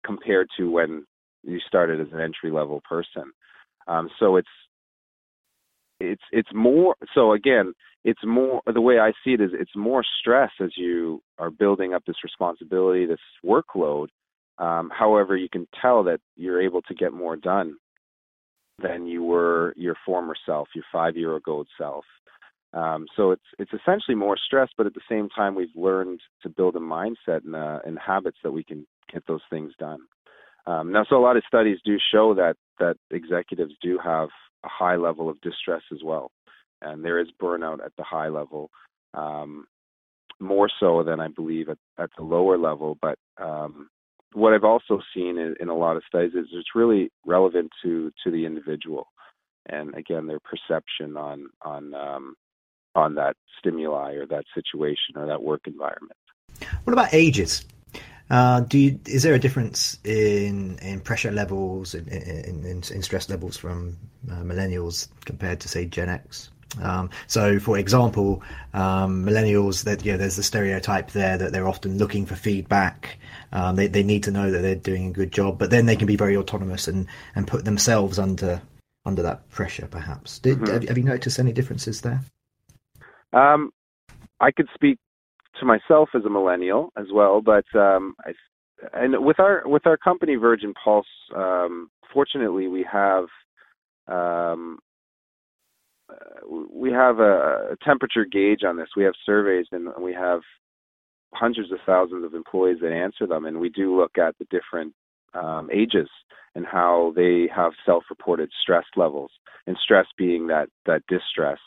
compared 0.05 0.49
to 0.57 0.71
when 0.71 1.05
you 1.43 1.59
started 1.67 2.01
as 2.01 2.13
an 2.13 2.21
entry 2.21 2.51
level 2.51 2.81
person 2.89 3.33
um, 3.87 4.09
so 4.19 4.37
it's 4.37 4.49
it's 6.01 6.23
it's 6.33 6.51
more 6.55 6.95
so 7.15 7.33
again 7.33 7.73
it's 8.05 8.25
more 8.25 8.63
the 8.73 8.81
way 8.81 8.99
i 9.01 9.11
see 9.25 9.33
it 9.33 9.41
is 9.41 9.51
it's 9.53 9.75
more 9.75 10.05
stress 10.21 10.51
as 10.61 10.71
you 10.77 11.21
are 11.39 11.51
building 11.51 11.93
up 11.93 12.05
this 12.07 12.23
responsibility 12.23 13.05
this 13.05 13.19
workload 13.45 14.07
um, 14.59 14.91
however 14.97 15.37
you 15.37 15.49
can 15.49 15.67
tell 15.81 16.03
that 16.05 16.21
you're 16.37 16.61
able 16.61 16.83
to 16.83 16.95
get 16.95 17.13
more 17.13 17.37
done 17.37 17.75
than 18.83 19.07
you 19.07 19.23
were 19.23 19.75
your 19.77 19.97
former 20.07 20.35
self 20.47 20.69
your 20.75 20.85
five 20.93 21.17
year 21.17 21.37
ago 21.37 21.65
self 21.77 22.05
um, 22.75 23.07
so 23.17 23.31
it's 23.31 23.43
it's 23.59 23.73
essentially 23.73 24.15
more 24.15 24.37
stress 24.37 24.69
but 24.77 24.87
at 24.87 24.95
the 24.95 25.01
same 25.09 25.29
time 25.31 25.55
we've 25.55 25.69
learned 25.75 26.21
to 26.43 26.49
build 26.49 26.77
a 26.77 26.81
mindset 26.81 27.45
and, 27.45 27.55
uh, 27.55 27.79
and 27.85 27.99
habits 27.99 28.39
that 28.43 28.53
we 28.53 28.63
can 28.63 28.87
get 29.13 29.27
those 29.27 29.43
things 29.51 29.73
done 29.79 30.01
um, 30.67 30.93
now 30.93 31.05
so 31.09 31.17
a 31.17 31.23
lot 31.23 31.37
of 31.37 31.43
studies 31.47 31.79
do 31.85 31.97
show 32.13 32.35
that 32.35 32.57
that 32.79 32.97
executives 33.11 33.75
do 33.83 33.99
have 34.03 34.29
a 34.65 34.69
high 34.69 34.97
level 34.97 35.29
of 35.29 35.41
distress 35.41 35.83
as 35.93 36.01
well. 36.05 36.31
And 36.83 37.05
there 37.05 37.19
is 37.19 37.29
burnout 37.41 37.85
at 37.85 37.93
the 37.97 38.05
high 38.05 38.29
level, 38.29 38.71
um, 39.15 39.67
more 40.41 40.71
so 40.79 41.03
than 41.03 41.21
I 41.21 41.29
believe 41.29 41.69
at, 41.69 41.79
at 41.99 42.11
the 42.17 42.23
lower 42.23 42.57
level. 42.57 42.97
But 43.01 43.19
um, 43.39 43.89
what 44.33 44.53
I've 44.53 44.65
also 44.65 45.01
seen 45.15 45.39
in, 45.39 45.55
in, 45.61 45.69
a 45.69 45.77
lot 45.77 45.97
of 45.97 46.03
studies 46.07 46.33
is 46.35 46.47
it's 46.53 46.75
really 46.75 47.11
relevant 47.27 47.71
to 47.83 48.13
to 48.25 48.31
the 48.31 48.45
individual, 48.45 49.09
and 49.67 49.95
again 49.95 50.27
their 50.27 50.41
perception 50.41 51.17
on 51.17 51.47
on 51.63 51.95
um, 51.95 52.35
on 52.95 53.15
that 53.15 53.37
stimuli 53.59 54.15
or 54.15 54.27
that 54.27 54.45
situation 54.55 55.17
or 55.17 55.27
that 55.27 55.43
work 55.43 55.63
environment. 55.67 56.19
What 56.85 56.93
about 56.93 57.13
ages? 57.13 57.65
Uh, 58.31 58.61
do 58.61 58.79
you, 58.79 59.01
is 59.07 59.23
there 59.23 59.35
a 59.35 59.39
difference 59.39 59.99
in 60.05 60.79
in 60.81 61.01
pressure 61.01 61.33
levels 61.33 61.95
in 61.95 62.07
in, 62.09 62.65
in, 62.65 62.77
in 62.93 63.03
stress 63.03 63.31
levels 63.31 63.57
from 63.57 63.97
uh, 64.31 64.43
millennials 64.43 65.09
compared 65.25 65.61
to 65.61 65.69
say 65.69 65.87
Gen 65.87 66.09
X? 66.11 66.51
Um, 66.83 67.11
so, 67.27 67.59
for 67.59 67.79
example, 67.79 68.43
um, 68.75 69.25
millennials, 69.25 69.85
that 69.85 70.05
you 70.05 70.13
know, 70.13 70.19
there's 70.19 70.37
the 70.37 70.43
stereotype 70.43 71.13
there 71.13 71.39
that 71.39 71.53
they're 71.53 71.69
often 71.69 71.99
looking 71.99 72.27
for 72.27 72.37
feedback. 72.37 73.19
Um, 73.53 73.77
they 73.77 73.87
they 73.87 74.03
need 74.03 74.23
to 74.25 74.31
know 74.31 74.51
that 74.51 74.61
they're 74.61 74.75
doing 74.75 75.09
a 75.09 75.13
good 75.13 75.33
job, 75.33 75.59
but 75.59 75.71
then 75.71 75.87
they 75.87 75.97
can 75.97 76.07
be 76.07 76.17
very 76.17 76.37
autonomous 76.37 76.87
and, 76.87 77.07
and 77.35 77.47
put 77.47 77.65
themselves 77.65 78.19
under 78.19 78.61
under 79.07 79.23
that 79.23 79.49
pressure. 79.49 79.87
Perhaps. 79.91 80.39
Did, 80.39 80.59
mm-hmm. 80.59 80.73
have, 80.73 80.89
have, 80.89 80.99
you 80.99 81.05
noticed 81.05 81.39
any 81.39 81.53
differences 81.53 82.03
there? 82.03 82.21
Um, 83.33 83.73
I 84.41 84.51
could 84.51 84.69
speak 84.75 84.99
to 85.61 85.67
myself 85.67 86.11
as 86.15 86.25
a 86.25 86.31
millennial 86.31 86.93
as 86.97 87.07
well, 87.13 87.41
but 87.41 87.65
um, 87.75 88.15
I, 88.25 88.33
and 88.93 89.25
with 89.25 89.41
our 89.41 89.63
with 89.67 89.87
our 89.87 89.97
company 89.97 90.37
Virgin 90.37 90.75
Pulse, 90.75 91.07
um, 91.35 91.91
fortunately 92.13 92.69
we 92.69 92.87
have 92.91 93.25
um, 94.07 94.79
we 96.71 96.91
have 96.91 97.19
a, 97.19 97.73
a 97.73 97.77
temperature 97.85 98.25
gauge 98.25 98.63
on 98.67 98.77
this. 98.77 98.89
We 98.97 99.05
have 99.05 99.15
surveys 99.27 99.67
and 99.73 99.89
we 100.01 100.15
have 100.15 100.41
hundreds 101.35 101.71
of 101.73 101.79
thousands 101.85 102.25
of 102.25 102.35
employees 102.35 102.79
that 102.81 102.93
answer 102.93 103.27
them, 103.27 103.45
and 103.45 103.61
we 103.61 103.69
do 103.69 103.97
look 103.97 104.17
at 104.19 104.35
the 104.39 104.47
different 104.51 104.95
um, 105.35 105.69
ages 105.73 106.09
and 106.55 106.65
how 106.65 107.13
they 107.15 107.49
have 107.55 107.73
self-reported 107.85 108.51
stress 108.63 108.85
levels, 108.97 109.31
and 109.67 109.77
stress 109.83 110.07
being 110.17 110.47
that 110.47 110.69
that 110.87 111.03
distress 111.09 111.59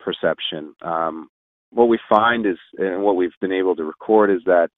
perception. 0.00 0.74
Um, 0.82 1.28
what 1.70 1.88
we 1.88 1.98
find 2.08 2.46
is, 2.46 2.56
and 2.78 3.02
what 3.02 3.16
we've 3.16 3.30
been 3.40 3.52
able 3.52 3.76
to 3.76 3.84
record 3.84 4.30
is 4.30 4.40
that 4.46 4.70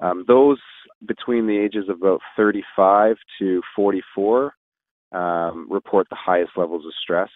um, 0.00 0.24
those 0.28 0.58
between 1.06 1.46
the 1.46 1.56
ages 1.56 1.88
of 1.88 1.96
about 1.96 2.20
35 2.36 3.16
to 3.38 3.62
44 3.74 4.52
um, 5.12 5.66
report 5.70 6.06
the 6.10 6.16
highest 6.16 6.52
levels 6.56 6.84
of 6.84 6.92
stress. 7.02 7.30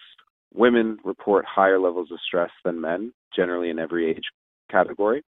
Women 0.53 0.97
report 1.03 1.45
higher 1.45 1.79
levels 1.79 2.11
of 2.11 2.19
stress 2.25 2.51
than 2.63 2.81
men, 2.81 3.13
generally 3.35 3.69
in 3.69 3.79
every 3.79 4.09
age 4.09 4.23
category. 4.71 5.23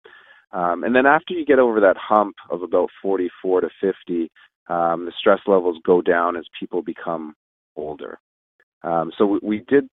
Um, 0.53 0.85
and 0.85 0.95
then 0.95 1.07
after 1.07 1.35
you 1.35 1.45
get 1.45 1.59
over 1.59 1.81
that 1.81 1.97
hump 1.97 2.37
of 2.51 2.63
about 2.63 2.91
44 3.03 3.63
to 3.63 3.69
50, 3.81 4.31
um, 4.69 5.07
the 5.07 5.13
stress 5.19 5.41
levels 5.47 5.79
go 5.85 6.01
down 6.01 6.37
as 6.37 6.45
people 6.59 6.83
become 6.83 7.35
older. 7.77 8.19
Um, 8.83 9.11
so 9.17 9.27
we, 9.27 9.39
we, 9.43 9.65
did 9.69 9.89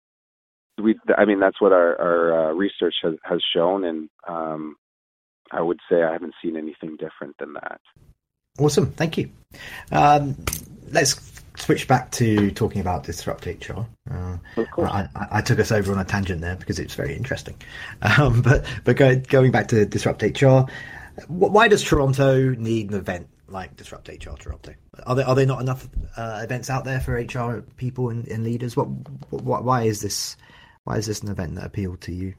we 0.81 0.95
I 1.17 1.25
mean 1.25 1.39
that's 1.39 1.61
what 1.61 1.73
our 1.73 1.99
our 1.99 2.49
uh, 2.49 2.53
research 2.53 2.95
has 3.03 3.15
has 3.23 3.41
shown, 3.53 3.83
and 3.83 4.09
um, 4.27 4.75
I 5.51 5.61
would 5.61 5.79
say 5.89 6.03
I 6.03 6.11
haven't 6.11 6.35
seen 6.41 6.55
anything 6.55 6.97
different 6.97 7.35
than 7.39 7.53
that. 7.53 7.81
Awesome, 8.57 8.91
thank 8.91 9.17
you. 9.17 9.29
Um, 9.91 10.35
let's 10.91 11.38
switch 11.59 11.87
back 11.87 12.11
to 12.11 12.51
talking 12.51 12.81
about 12.81 13.03
disrupt 13.03 13.45
HR. 13.45 13.85
Uh, 14.09 14.37
I, 14.77 15.07
I, 15.31 15.41
took 15.41 15.59
us 15.59 15.71
over 15.71 15.91
on 15.91 15.99
a 15.99 16.05
tangent 16.05 16.41
there 16.41 16.55
because 16.55 16.79
it's 16.79 16.95
very 16.95 17.15
interesting. 17.15 17.55
Um, 18.01 18.41
but 18.43 18.65
but 18.83 18.95
go, 18.95 19.15
going 19.15 19.51
back 19.51 19.67
to 19.69 19.85
disrupt 19.85 20.21
HR, 20.21 20.61
why 21.27 21.67
does 21.67 21.83
Toronto 21.83 22.49
need 22.51 22.91
an 22.91 22.97
event 22.97 23.27
like 23.47 23.75
Disrupt 23.75 24.07
HR 24.09 24.35
Toronto? 24.37 24.73
Are 25.05 25.15
there 25.15 25.27
are 25.27 25.35
there 25.35 25.45
not 25.45 25.61
enough 25.61 25.87
uh, 26.17 26.41
events 26.43 26.69
out 26.69 26.85
there 26.85 26.99
for 26.99 27.13
HR 27.13 27.61
people 27.77 28.09
and, 28.09 28.27
and 28.27 28.43
leaders? 28.43 28.75
What, 28.75 28.87
what 29.29 29.63
why 29.63 29.83
is 29.83 30.01
this 30.01 30.37
why 30.83 30.97
is 30.97 31.07
this 31.07 31.21
an 31.21 31.29
event 31.29 31.55
that 31.55 31.65
appealed 31.65 32.01
to 32.01 32.13
you? 32.13 32.35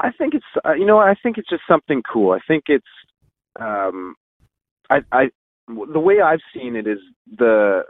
I 0.00 0.10
think 0.12 0.34
it's 0.34 0.46
uh, 0.64 0.72
you 0.72 0.86
know 0.86 0.98
I 0.98 1.14
think 1.22 1.38
it's 1.38 1.48
just 1.48 1.62
something 1.68 2.02
cool. 2.10 2.32
I 2.32 2.40
think 2.46 2.64
it's 2.68 2.86
um, 3.60 4.14
I, 4.90 5.00
I 5.12 5.30
the 5.68 6.00
way 6.00 6.20
I've 6.20 6.40
seen 6.54 6.76
it 6.76 6.86
is 6.86 6.98
the 7.36 7.82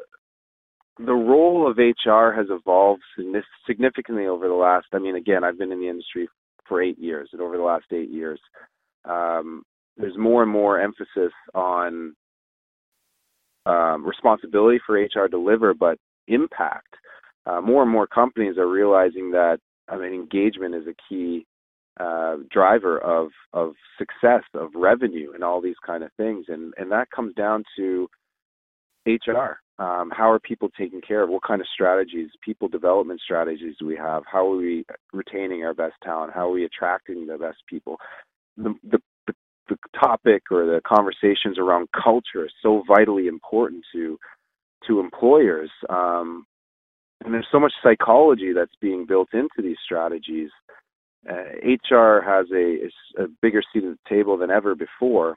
the 0.98 1.12
role 1.12 1.70
of 1.70 1.78
HR 1.78 2.32
has 2.32 2.46
evolved 2.50 3.02
significantly 3.66 4.26
over 4.26 4.48
the 4.48 4.54
last. 4.54 4.86
I 4.92 4.98
mean, 4.98 5.14
again, 5.14 5.44
I've 5.44 5.58
been 5.58 5.70
in 5.70 5.80
the 5.80 5.88
industry 5.88 6.28
for 6.66 6.82
eight 6.82 6.98
years, 6.98 7.30
and 7.32 7.40
over 7.40 7.56
the 7.56 7.62
last 7.62 7.84
eight 7.92 8.10
years, 8.10 8.40
um, 9.04 9.62
there's 9.96 10.18
more 10.18 10.42
and 10.42 10.50
more 10.50 10.80
emphasis 10.80 11.32
on 11.54 12.14
um, 13.66 14.04
responsibility 14.04 14.80
for 14.84 14.96
HR 14.96 15.28
deliver, 15.28 15.72
but 15.72 15.98
impact 16.26 16.94
uh, 17.46 17.60
more 17.60 17.82
and 17.82 17.90
more 17.90 18.06
companies 18.06 18.58
are 18.58 18.68
realizing 18.68 19.30
that 19.30 19.58
I 19.88 19.96
mean 19.96 20.12
engagement 20.12 20.74
is 20.74 20.86
a 20.86 20.94
key 21.08 21.46
uh, 21.98 22.36
driver 22.50 22.98
of 22.98 23.30
of 23.52 23.72
success, 23.98 24.42
of 24.54 24.70
revenue, 24.74 25.32
and 25.34 25.42
all 25.42 25.60
these 25.60 25.78
kind 25.84 26.02
of 26.02 26.10
things, 26.16 26.46
and 26.48 26.72
and 26.76 26.90
that 26.92 27.10
comes 27.10 27.34
down 27.34 27.64
to 27.76 28.08
HR. 29.06 29.58
Um, 29.80 30.10
how 30.10 30.28
are 30.30 30.40
people 30.40 30.68
taken 30.76 31.00
care 31.00 31.22
of? 31.22 31.30
What 31.30 31.44
kind 31.44 31.60
of 31.60 31.66
strategies, 31.72 32.30
people 32.44 32.66
development 32.66 33.20
strategies 33.20 33.76
do 33.78 33.86
we 33.86 33.96
have? 33.96 34.24
How 34.30 34.50
are 34.50 34.56
we 34.56 34.84
retaining 35.12 35.64
our 35.64 35.72
best 35.72 35.94
talent? 36.02 36.32
How 36.34 36.48
are 36.48 36.52
we 36.52 36.64
attracting 36.64 37.26
the 37.26 37.38
best 37.38 37.58
people? 37.68 37.96
The, 38.56 38.74
the, 38.82 38.98
the, 39.26 39.34
topic 40.02 40.44
or 40.50 40.64
the 40.64 40.80
conversations 40.86 41.58
around 41.58 41.88
culture 41.92 42.46
is 42.46 42.52
so 42.62 42.82
vitally 42.88 43.26
important 43.26 43.84
to 43.92 44.18
to 44.86 44.98
employers. 44.98 45.70
Um, 45.90 46.46
and 47.24 47.34
there's 47.34 47.46
so 47.52 47.60
much 47.60 47.72
psychology 47.82 48.52
that's 48.54 48.74
being 48.80 49.04
built 49.06 49.28
into 49.32 49.60
these 49.62 49.76
strategies. 49.84 50.50
Uh, 51.28 51.32
HR 51.64 52.20
has 52.20 52.46
a, 52.54 52.90
a 53.22 53.26
bigger 53.42 53.62
seat 53.72 53.84
at 53.84 53.90
the 53.90 54.08
table 54.08 54.36
than 54.36 54.50
ever 54.50 54.74
before, 54.74 55.36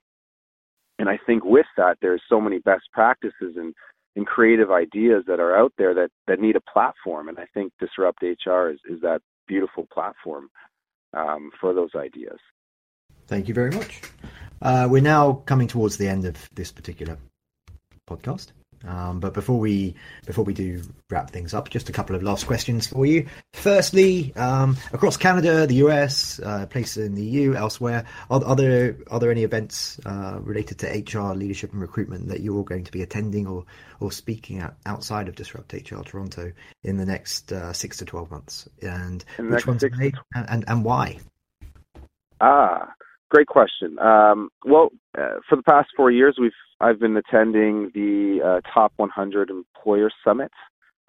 and 1.02 1.10
I 1.10 1.18
think 1.26 1.44
with 1.44 1.66
that, 1.78 1.98
there's 2.02 2.22
so 2.30 2.40
many 2.40 2.60
best 2.60 2.84
practices 2.94 3.56
and, 3.56 3.74
and 4.16 4.28
creative 4.28 4.70
ideas 4.70 5.24
that 5.28 5.40
are 5.40 5.58
out 5.58 5.74
there 5.78 5.96
that, 5.96 6.10
that 6.28 6.40
need 6.40 6.56
a 6.56 6.62
platform. 6.72 7.28
And 7.28 7.40
I 7.40 7.46
think 7.56 7.74
Disrupt 7.80 8.22
HR 8.22 8.70
is, 8.70 8.80
is 8.88 9.02
that 9.02 9.20
beautiful 9.48 9.88
platform 9.92 10.50
um, 11.18 11.50
for 11.60 11.74
those 11.74 11.90
ideas. 11.96 12.38
Thank 13.26 13.48
you 13.48 13.56
very 13.56 13.72
much. 13.72 14.02
Uh, 14.62 14.88
we're 14.90 15.02
now 15.02 15.42
coming 15.46 15.68
towards 15.68 15.98
the 15.98 16.08
end 16.08 16.26
of 16.26 16.50
this 16.54 16.72
particular 16.72 17.18
podcast. 18.08 18.52
Um, 18.88 19.20
but 19.20 19.34
before 19.34 19.60
we 19.60 19.96
before 20.26 20.44
we 20.44 20.54
do 20.54 20.82
wrap 21.10 21.30
things 21.30 21.54
up, 21.54 21.70
just 21.70 21.90
a 21.90 21.92
couple 21.92 22.16
of 22.16 22.24
last 22.24 22.48
questions 22.48 22.88
for 22.88 23.06
you. 23.06 23.28
Firstly, 23.54 24.34
um, 24.36 24.78
across 24.94 25.18
Canada, 25.18 25.68
the 25.68 25.76
US, 25.76 26.40
uh, 26.40 26.66
places 26.68 27.06
in 27.06 27.16
the 27.16 27.24
EU, 27.24 27.54
elsewhere, 27.54 28.06
are, 28.30 28.44
are, 28.44 28.56
there 28.56 28.98
are 29.10 29.20
there 29.20 29.32
any 29.32 29.44
events 29.44 30.00
uh, 30.06 30.40
related 30.42 30.80
to 30.80 30.88
HR 30.88 31.34
leadership 31.34 31.72
and 31.74 31.82
recruitment 31.82 32.28
that 32.30 32.42
you're 32.42 32.56
all 32.56 32.64
going 32.64 32.84
to 32.84 32.92
be 32.92 33.02
attending 33.02 33.48
or 33.48 33.66
or 34.00 34.12
speaking 34.12 34.60
at 34.60 34.76
outside 34.86 35.28
of 35.28 35.36
Disrupt 35.36 35.74
HR 35.74 36.02
Toronto 36.02 36.52
in 36.84 36.98
the 36.98 37.06
next 37.06 37.52
uh, 37.52 37.74
six 37.74 37.98
to 37.98 38.06
twelve 38.06 38.32
months? 38.32 38.68
And 38.82 39.24
which 39.38 39.68
ones 39.68 39.84
are 39.84 39.90
they, 39.90 40.14
and, 40.34 40.50
and 40.50 40.66
and 40.68 40.84
why? 40.84 41.20
Ah, 42.40 42.88
Great 43.32 43.48
question. 43.48 43.98
Um, 44.00 44.50
well, 44.66 44.90
uh, 45.18 45.36
for 45.48 45.56
the 45.56 45.64
past 45.64 45.88
four 45.96 46.12
years, 46.12 46.36
we've 46.40 46.52
I've 46.82 47.00
been 47.00 47.16
attending 47.16 47.92
the 47.94 48.40
uh, 48.44 48.72
Top 48.74 48.94
100 48.98 49.52
Employer 49.52 50.10
Summit 50.24 50.52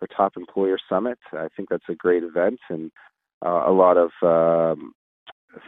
or 0.00 0.08
Top 0.08 0.36
Employer 0.36 0.78
Summit. 0.88 1.18
I 1.32 1.48
think 1.56 1.70
that's 1.70 1.88
a 1.88 1.94
great 1.94 2.22
event, 2.22 2.60
and 2.68 2.90
uh, 3.44 3.64
a 3.66 3.72
lot 3.72 3.96
of 3.96 4.10
um, 4.22 4.92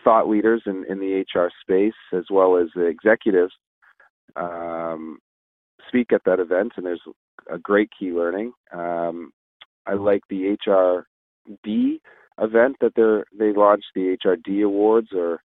thought 0.03 0.29
leaders 0.29 0.63
in, 0.67 0.85
in 0.91 0.99
the 0.99 1.25
HR 1.35 1.51
space, 1.63 1.95
as 2.13 2.25
well 2.31 2.59
as 2.59 2.69
the 2.75 2.85
executives, 2.85 3.55
um, 4.37 5.19
speak 5.89 6.13
at 6.13 6.23
that 6.27 6.39
event, 6.39 6.73
and 6.77 6.85
there's 6.85 7.03
a 7.51 7.59
great 7.59 7.89
key 7.99 8.11
learning. 8.11 8.53
Um, 8.73 9.33
I 9.87 9.95
like 9.95 10.23
the 10.29 10.57
HRD 10.67 12.01
event 12.41 12.77
that 12.81 12.93
they're 12.97 13.25
they 13.39 13.53
launched 13.53 13.87
the 13.95 14.17
HRD 14.23 14.65
awards, 14.65 15.09
or 15.15 15.41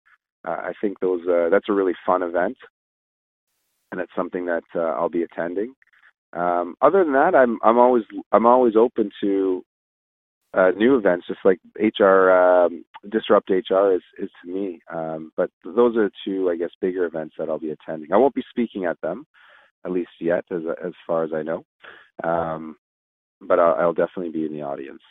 uh, 0.47 0.51
I 0.51 0.73
think 0.81 1.01
those 1.01 1.21
uh, 1.29 1.49
that's 1.51 1.69
a 1.69 1.75
really 1.75 1.95
fun 2.07 2.23
event, 2.23 2.57
and 3.96 4.02
it's 4.02 4.12
something 4.14 4.44
that 4.44 4.64
uh, 4.74 4.80
I'll 4.80 5.09
be 5.09 5.22
attending. 5.22 5.74
Um, 6.35 6.74
other 6.82 7.02
than 7.02 7.14
that, 7.14 7.35
I'm 7.35 7.59
I'm 7.64 7.78
always 7.78 8.04
I'm 8.30 8.44
always 8.44 8.76
open 8.76 9.11
to 9.22 9.64
uh, 10.52 10.70
new 10.76 10.96
events, 10.96 11.26
just 11.26 11.40
like 11.44 11.59
HR 11.78 12.30
um, 12.30 12.85
Disrupt 13.09 13.48
HR 13.48 13.92
is 13.92 14.02
is 14.18 14.28
to 14.44 14.52
me. 14.52 14.80
Um, 14.92 15.32
but 15.37 15.50
those 15.64 15.96
are 15.96 16.11
two, 16.26 16.50
I 16.50 16.56
guess, 16.56 16.70
bigger 16.80 17.06
events 17.06 17.37
that 17.38 17.48
I'll 17.48 17.59
be 17.59 17.70
attending. 17.70 18.12
I 18.12 18.18
won't 18.18 18.35
be 18.35 18.44
speaking 18.50 18.85
at 18.85 19.00
them, 19.00 19.26
at 19.87 19.92
least 19.92 20.11
yet, 20.20 20.44
as 20.50 20.62
as 20.85 20.92
far 21.06 21.24
as 21.24 21.30
I 21.32 21.42
know. 21.42 21.64
Um, 22.22 22.76
but 23.40 23.59
I'll, 23.59 23.74
I'll, 23.74 23.92
definitely 23.92 24.30
be 24.30 24.46
in 24.46 24.52
the 24.52 24.62
audience. 24.62 25.02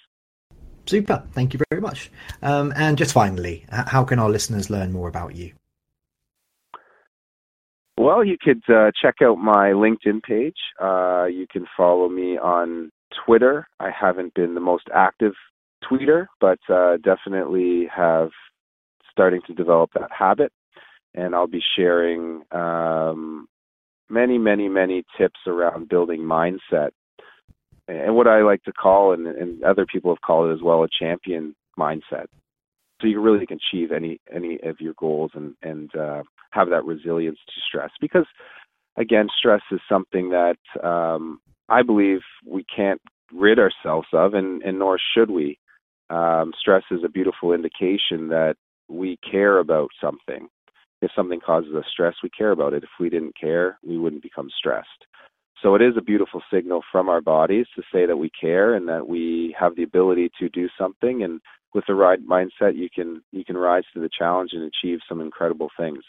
Super. 0.87 1.23
Thank 1.31 1.53
you 1.53 1.59
very 1.69 1.81
much. 1.81 2.11
Um, 2.41 2.73
and 2.75 2.97
just 2.97 3.13
finally, 3.13 3.65
how 3.69 4.03
can 4.03 4.17
our 4.17 4.29
listeners 4.29 4.71
learn 4.71 4.91
more 4.91 5.07
about 5.07 5.35
you? 5.35 5.53
Well, 7.97 8.25
you 8.25 8.37
could 8.41 8.61
uh, 8.69 8.91
check 9.01 9.15
out 9.23 9.37
my 9.37 9.69
LinkedIn 9.71 10.21
page. 10.23 10.57
Uh, 10.81 11.25
you 11.25 11.47
can 11.49 11.65
follow 11.77 12.09
me 12.09 12.37
on 12.37 12.91
Twitter. 13.25 13.67
I 13.79 13.89
haven't 13.89 14.33
been 14.33 14.53
the 14.53 14.61
most 14.61 14.87
active 14.93 15.33
tweeter, 15.89 16.27
but 16.41 16.59
uh, 16.69 16.97
definitely 16.97 17.87
have 17.95 18.31
starting 19.09 19.41
to 19.47 19.53
develop 19.53 19.91
that 19.93 20.09
habit. 20.17 20.51
And 21.13 21.33
I'll 21.33 21.47
be 21.47 21.63
sharing 21.77 22.41
um, 22.51 23.47
many, 24.09 24.37
many, 24.37 24.67
many 24.67 25.05
tips 25.17 25.39
around 25.47 25.87
building 25.87 26.19
mindset 26.19 26.89
and 27.87 28.15
what 28.15 28.27
I 28.27 28.41
like 28.41 28.63
to 28.63 28.73
call, 28.73 29.13
and, 29.13 29.27
and 29.27 29.63
other 29.63 29.85
people 29.85 30.11
have 30.11 30.21
called 30.21 30.49
it 30.49 30.53
as 30.53 30.61
well, 30.61 30.83
a 30.83 30.87
champion 30.87 31.55
mindset. 31.77 32.25
So 33.01 33.07
you 33.07 33.19
really 33.19 33.45
can 33.45 33.59
achieve 33.71 33.91
any 33.91 34.19
any 34.33 34.59
of 34.63 34.79
your 34.79 34.93
goals 34.93 35.31
and 35.33 35.55
and 35.61 35.93
uh, 35.95 36.23
have 36.51 36.69
that 36.69 36.85
resilience 36.85 37.39
to 37.47 37.61
stress. 37.67 37.91
Because 37.99 38.25
again, 38.97 39.27
stress 39.37 39.61
is 39.71 39.79
something 39.89 40.29
that 40.29 40.57
um, 40.83 41.39
I 41.69 41.81
believe 41.81 42.19
we 42.45 42.63
can't 42.73 43.01
rid 43.33 43.59
ourselves 43.59 44.07
of, 44.13 44.33
and, 44.33 44.61
and 44.63 44.79
nor 44.79 44.97
should 45.13 45.29
we. 45.29 45.57
Um, 46.09 46.53
stress 46.59 46.83
is 46.91 47.03
a 47.03 47.09
beautiful 47.09 47.53
indication 47.53 48.27
that 48.29 48.55
we 48.87 49.17
care 49.29 49.59
about 49.59 49.89
something. 49.99 50.47
If 51.01 51.11
something 51.15 51.39
causes 51.39 51.73
us 51.75 51.85
stress, 51.91 52.15
we 52.23 52.29
care 52.29 52.51
about 52.51 52.73
it. 52.73 52.83
If 52.83 52.89
we 52.99 53.09
didn't 53.09 53.35
care, 53.39 53.77
we 53.85 53.97
wouldn't 53.97 54.23
become 54.23 54.49
stressed. 54.57 55.05
So 55.61 55.73
it 55.73 55.81
is 55.81 55.97
a 55.97 56.01
beautiful 56.01 56.41
signal 56.53 56.83
from 56.91 57.09
our 57.09 57.21
bodies 57.21 57.65
to 57.75 57.81
say 57.91 58.05
that 58.05 58.17
we 58.17 58.29
care 58.29 58.75
and 58.75 58.87
that 58.87 59.07
we 59.07 59.55
have 59.59 59.75
the 59.75 59.83
ability 59.83 60.31
to 60.39 60.49
do 60.49 60.69
something. 60.77 61.23
And 61.23 61.41
with 61.75 61.85
the 61.87 61.93
right 61.93 62.19
mindset, 62.25 62.75
you 62.75 62.89
can 62.89 63.21
you 63.31 63.43
can 63.45 63.57
rise 63.57 63.83
to 63.93 63.99
the 63.99 64.09
challenge 64.17 64.51
and 64.53 64.63
achieve 64.63 64.99
some 65.07 65.21
incredible 65.21 65.69
things. 65.77 66.03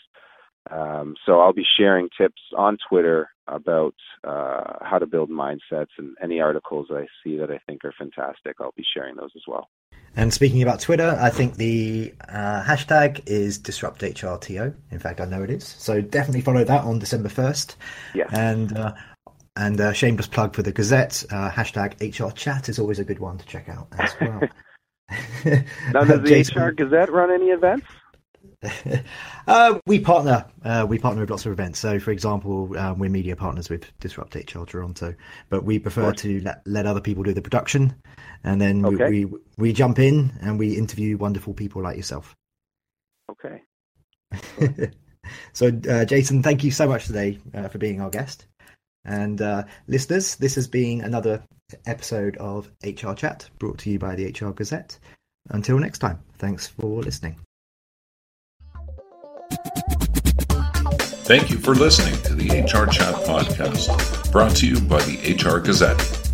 Um, 0.71 1.15
so 1.27 1.41
I'll 1.41 1.53
be 1.53 1.67
sharing 1.77 2.09
tips 2.17 2.41
on 2.57 2.79
Twitter 2.89 3.29
about 3.47 3.95
uh, 4.25 4.79
how 4.81 4.99
to 4.99 5.07
build 5.07 5.31
mindsets 5.31 5.95
and 5.99 6.17
any 6.23 6.41
articles 6.41 6.89
I 6.91 7.07
see 7.23 7.37
that 7.39 7.51
I 7.51 7.59
think 7.67 7.85
are 7.85 7.95
fantastic. 7.97 8.57
I'll 8.61 8.73
be 8.77 8.85
sharing 8.95 9.17
those 9.17 9.31
as 9.37 9.43
well. 9.47 9.69
And 10.17 10.33
speaking 10.33 10.63
about 10.63 10.81
Twitter, 10.81 11.17
I 11.21 11.31
think 11.31 11.57
the 11.57 12.15
uh, 12.29 12.65
hashtag 12.65 13.23
is 13.27 13.59
DisruptHRTO. 13.59 14.75
In 14.91 14.99
fact, 14.99 15.21
I 15.21 15.27
know 15.27 15.43
it 15.43 15.51
is. 15.51 15.65
So 15.65 16.01
definitely 16.01 16.41
follow 16.41 16.65
that 16.65 16.85
on 16.85 16.99
December 16.99 17.29
1st. 17.29 17.77
Yeah. 18.15 18.25
And 18.33 18.77
uh, 18.77 18.95
and 19.59 19.97
shameless 19.97 20.27
plug 20.27 20.55
for 20.55 20.63
the 20.63 20.73
Gazette, 20.73 21.25
uh, 21.31 21.51
hashtag 21.51 22.01
HR 22.01 22.31
Chat 22.31 22.69
is 22.69 22.79
always 22.79 22.99
a 22.99 23.05
good 23.05 23.21
one 23.21 23.39
to 23.39 23.47
check 23.47 23.69
out 23.69 23.89
as 23.99 24.15
well. 24.21 24.43
now, 25.93 26.05
does 26.05 26.21
the 26.21 26.25
Jason, 26.27 26.63
HR 26.63 26.73
Gazette 26.73 27.13
run 27.13 27.31
any 27.31 27.47
events? 27.47 27.87
uh, 29.47 29.79
we 29.87 30.01
partner. 30.01 30.47
Uh, 30.65 30.87
we 30.89 30.99
partner 30.99 31.21
with 31.21 31.31
lots 31.31 31.47
of 31.47 31.53
events. 31.53 31.79
So, 31.79 31.99
for 31.99 32.11
example, 32.11 32.77
um, 32.79 32.99
we're 32.99 33.11
media 33.11 33.37
partners 33.37 33.71
with 33.71 33.87
Disrupt 34.01 34.35
HR 34.35 34.65
Toronto, 34.65 35.15
but 35.49 35.65
we 35.65 35.79
prefer 35.79 36.13
to 36.13 36.41
let, 36.41 36.63
let 36.67 36.87
other 36.87 37.01
people 37.01 37.23
do 37.23 37.33
the 37.33 37.43
production, 37.43 37.95
and 38.45 38.61
then 38.61 38.85
okay. 38.85 39.09
we, 39.09 39.25
we, 39.27 39.39
we 39.59 39.73
jump 39.73 39.99
in 39.99 40.33
and 40.41 40.59
we 40.59 40.77
interview 40.77 41.17
wonderful 41.17 41.55
people 41.55 41.83
like 41.83 41.97
yourself. 41.97 42.35
Okay. 43.31 43.63
so, 45.53 45.69
uh, 45.89 46.05
Jason, 46.05 46.43
thank 46.43 46.65
you 46.65 46.71
so 46.71 46.89
much 46.89 47.07
today 47.07 47.39
uh, 47.55 47.69
for 47.69 47.79
being 47.79 48.01
our 48.01 48.11
guest. 48.11 48.47
And 49.05 49.41
uh, 49.41 49.65
listeners, 49.87 50.37
this 50.37 50.57
has 50.57 50.67
been 50.67 51.01
another 51.01 51.45
episode 51.87 52.37
of 52.37 52.71
HR 52.85 53.13
Chat 53.13 53.49
brought 53.59 53.79
to 53.79 53.91
you 53.91 53.99
by 53.99 54.15
the 54.15 54.27
HR 54.27 54.51
Gazette. 54.51 54.99
Until 55.51 55.79
next 55.79 55.99
time, 55.99 56.21
thanks 56.39 56.67
for 56.67 57.03
listening. 57.03 57.39
Thank 61.27 61.51
you 61.51 61.59
for 61.59 61.75
listening 61.75 62.21
to 62.23 62.35
the 62.35 62.61
HR 62.61 62.87
Chat 62.91 63.15
podcast, 63.27 64.31
brought 64.31 64.55
to 64.57 64.67
you 64.67 64.81
by 64.81 65.03
the 65.03 65.35
HR 65.35 65.59
Gazette. 65.59 66.26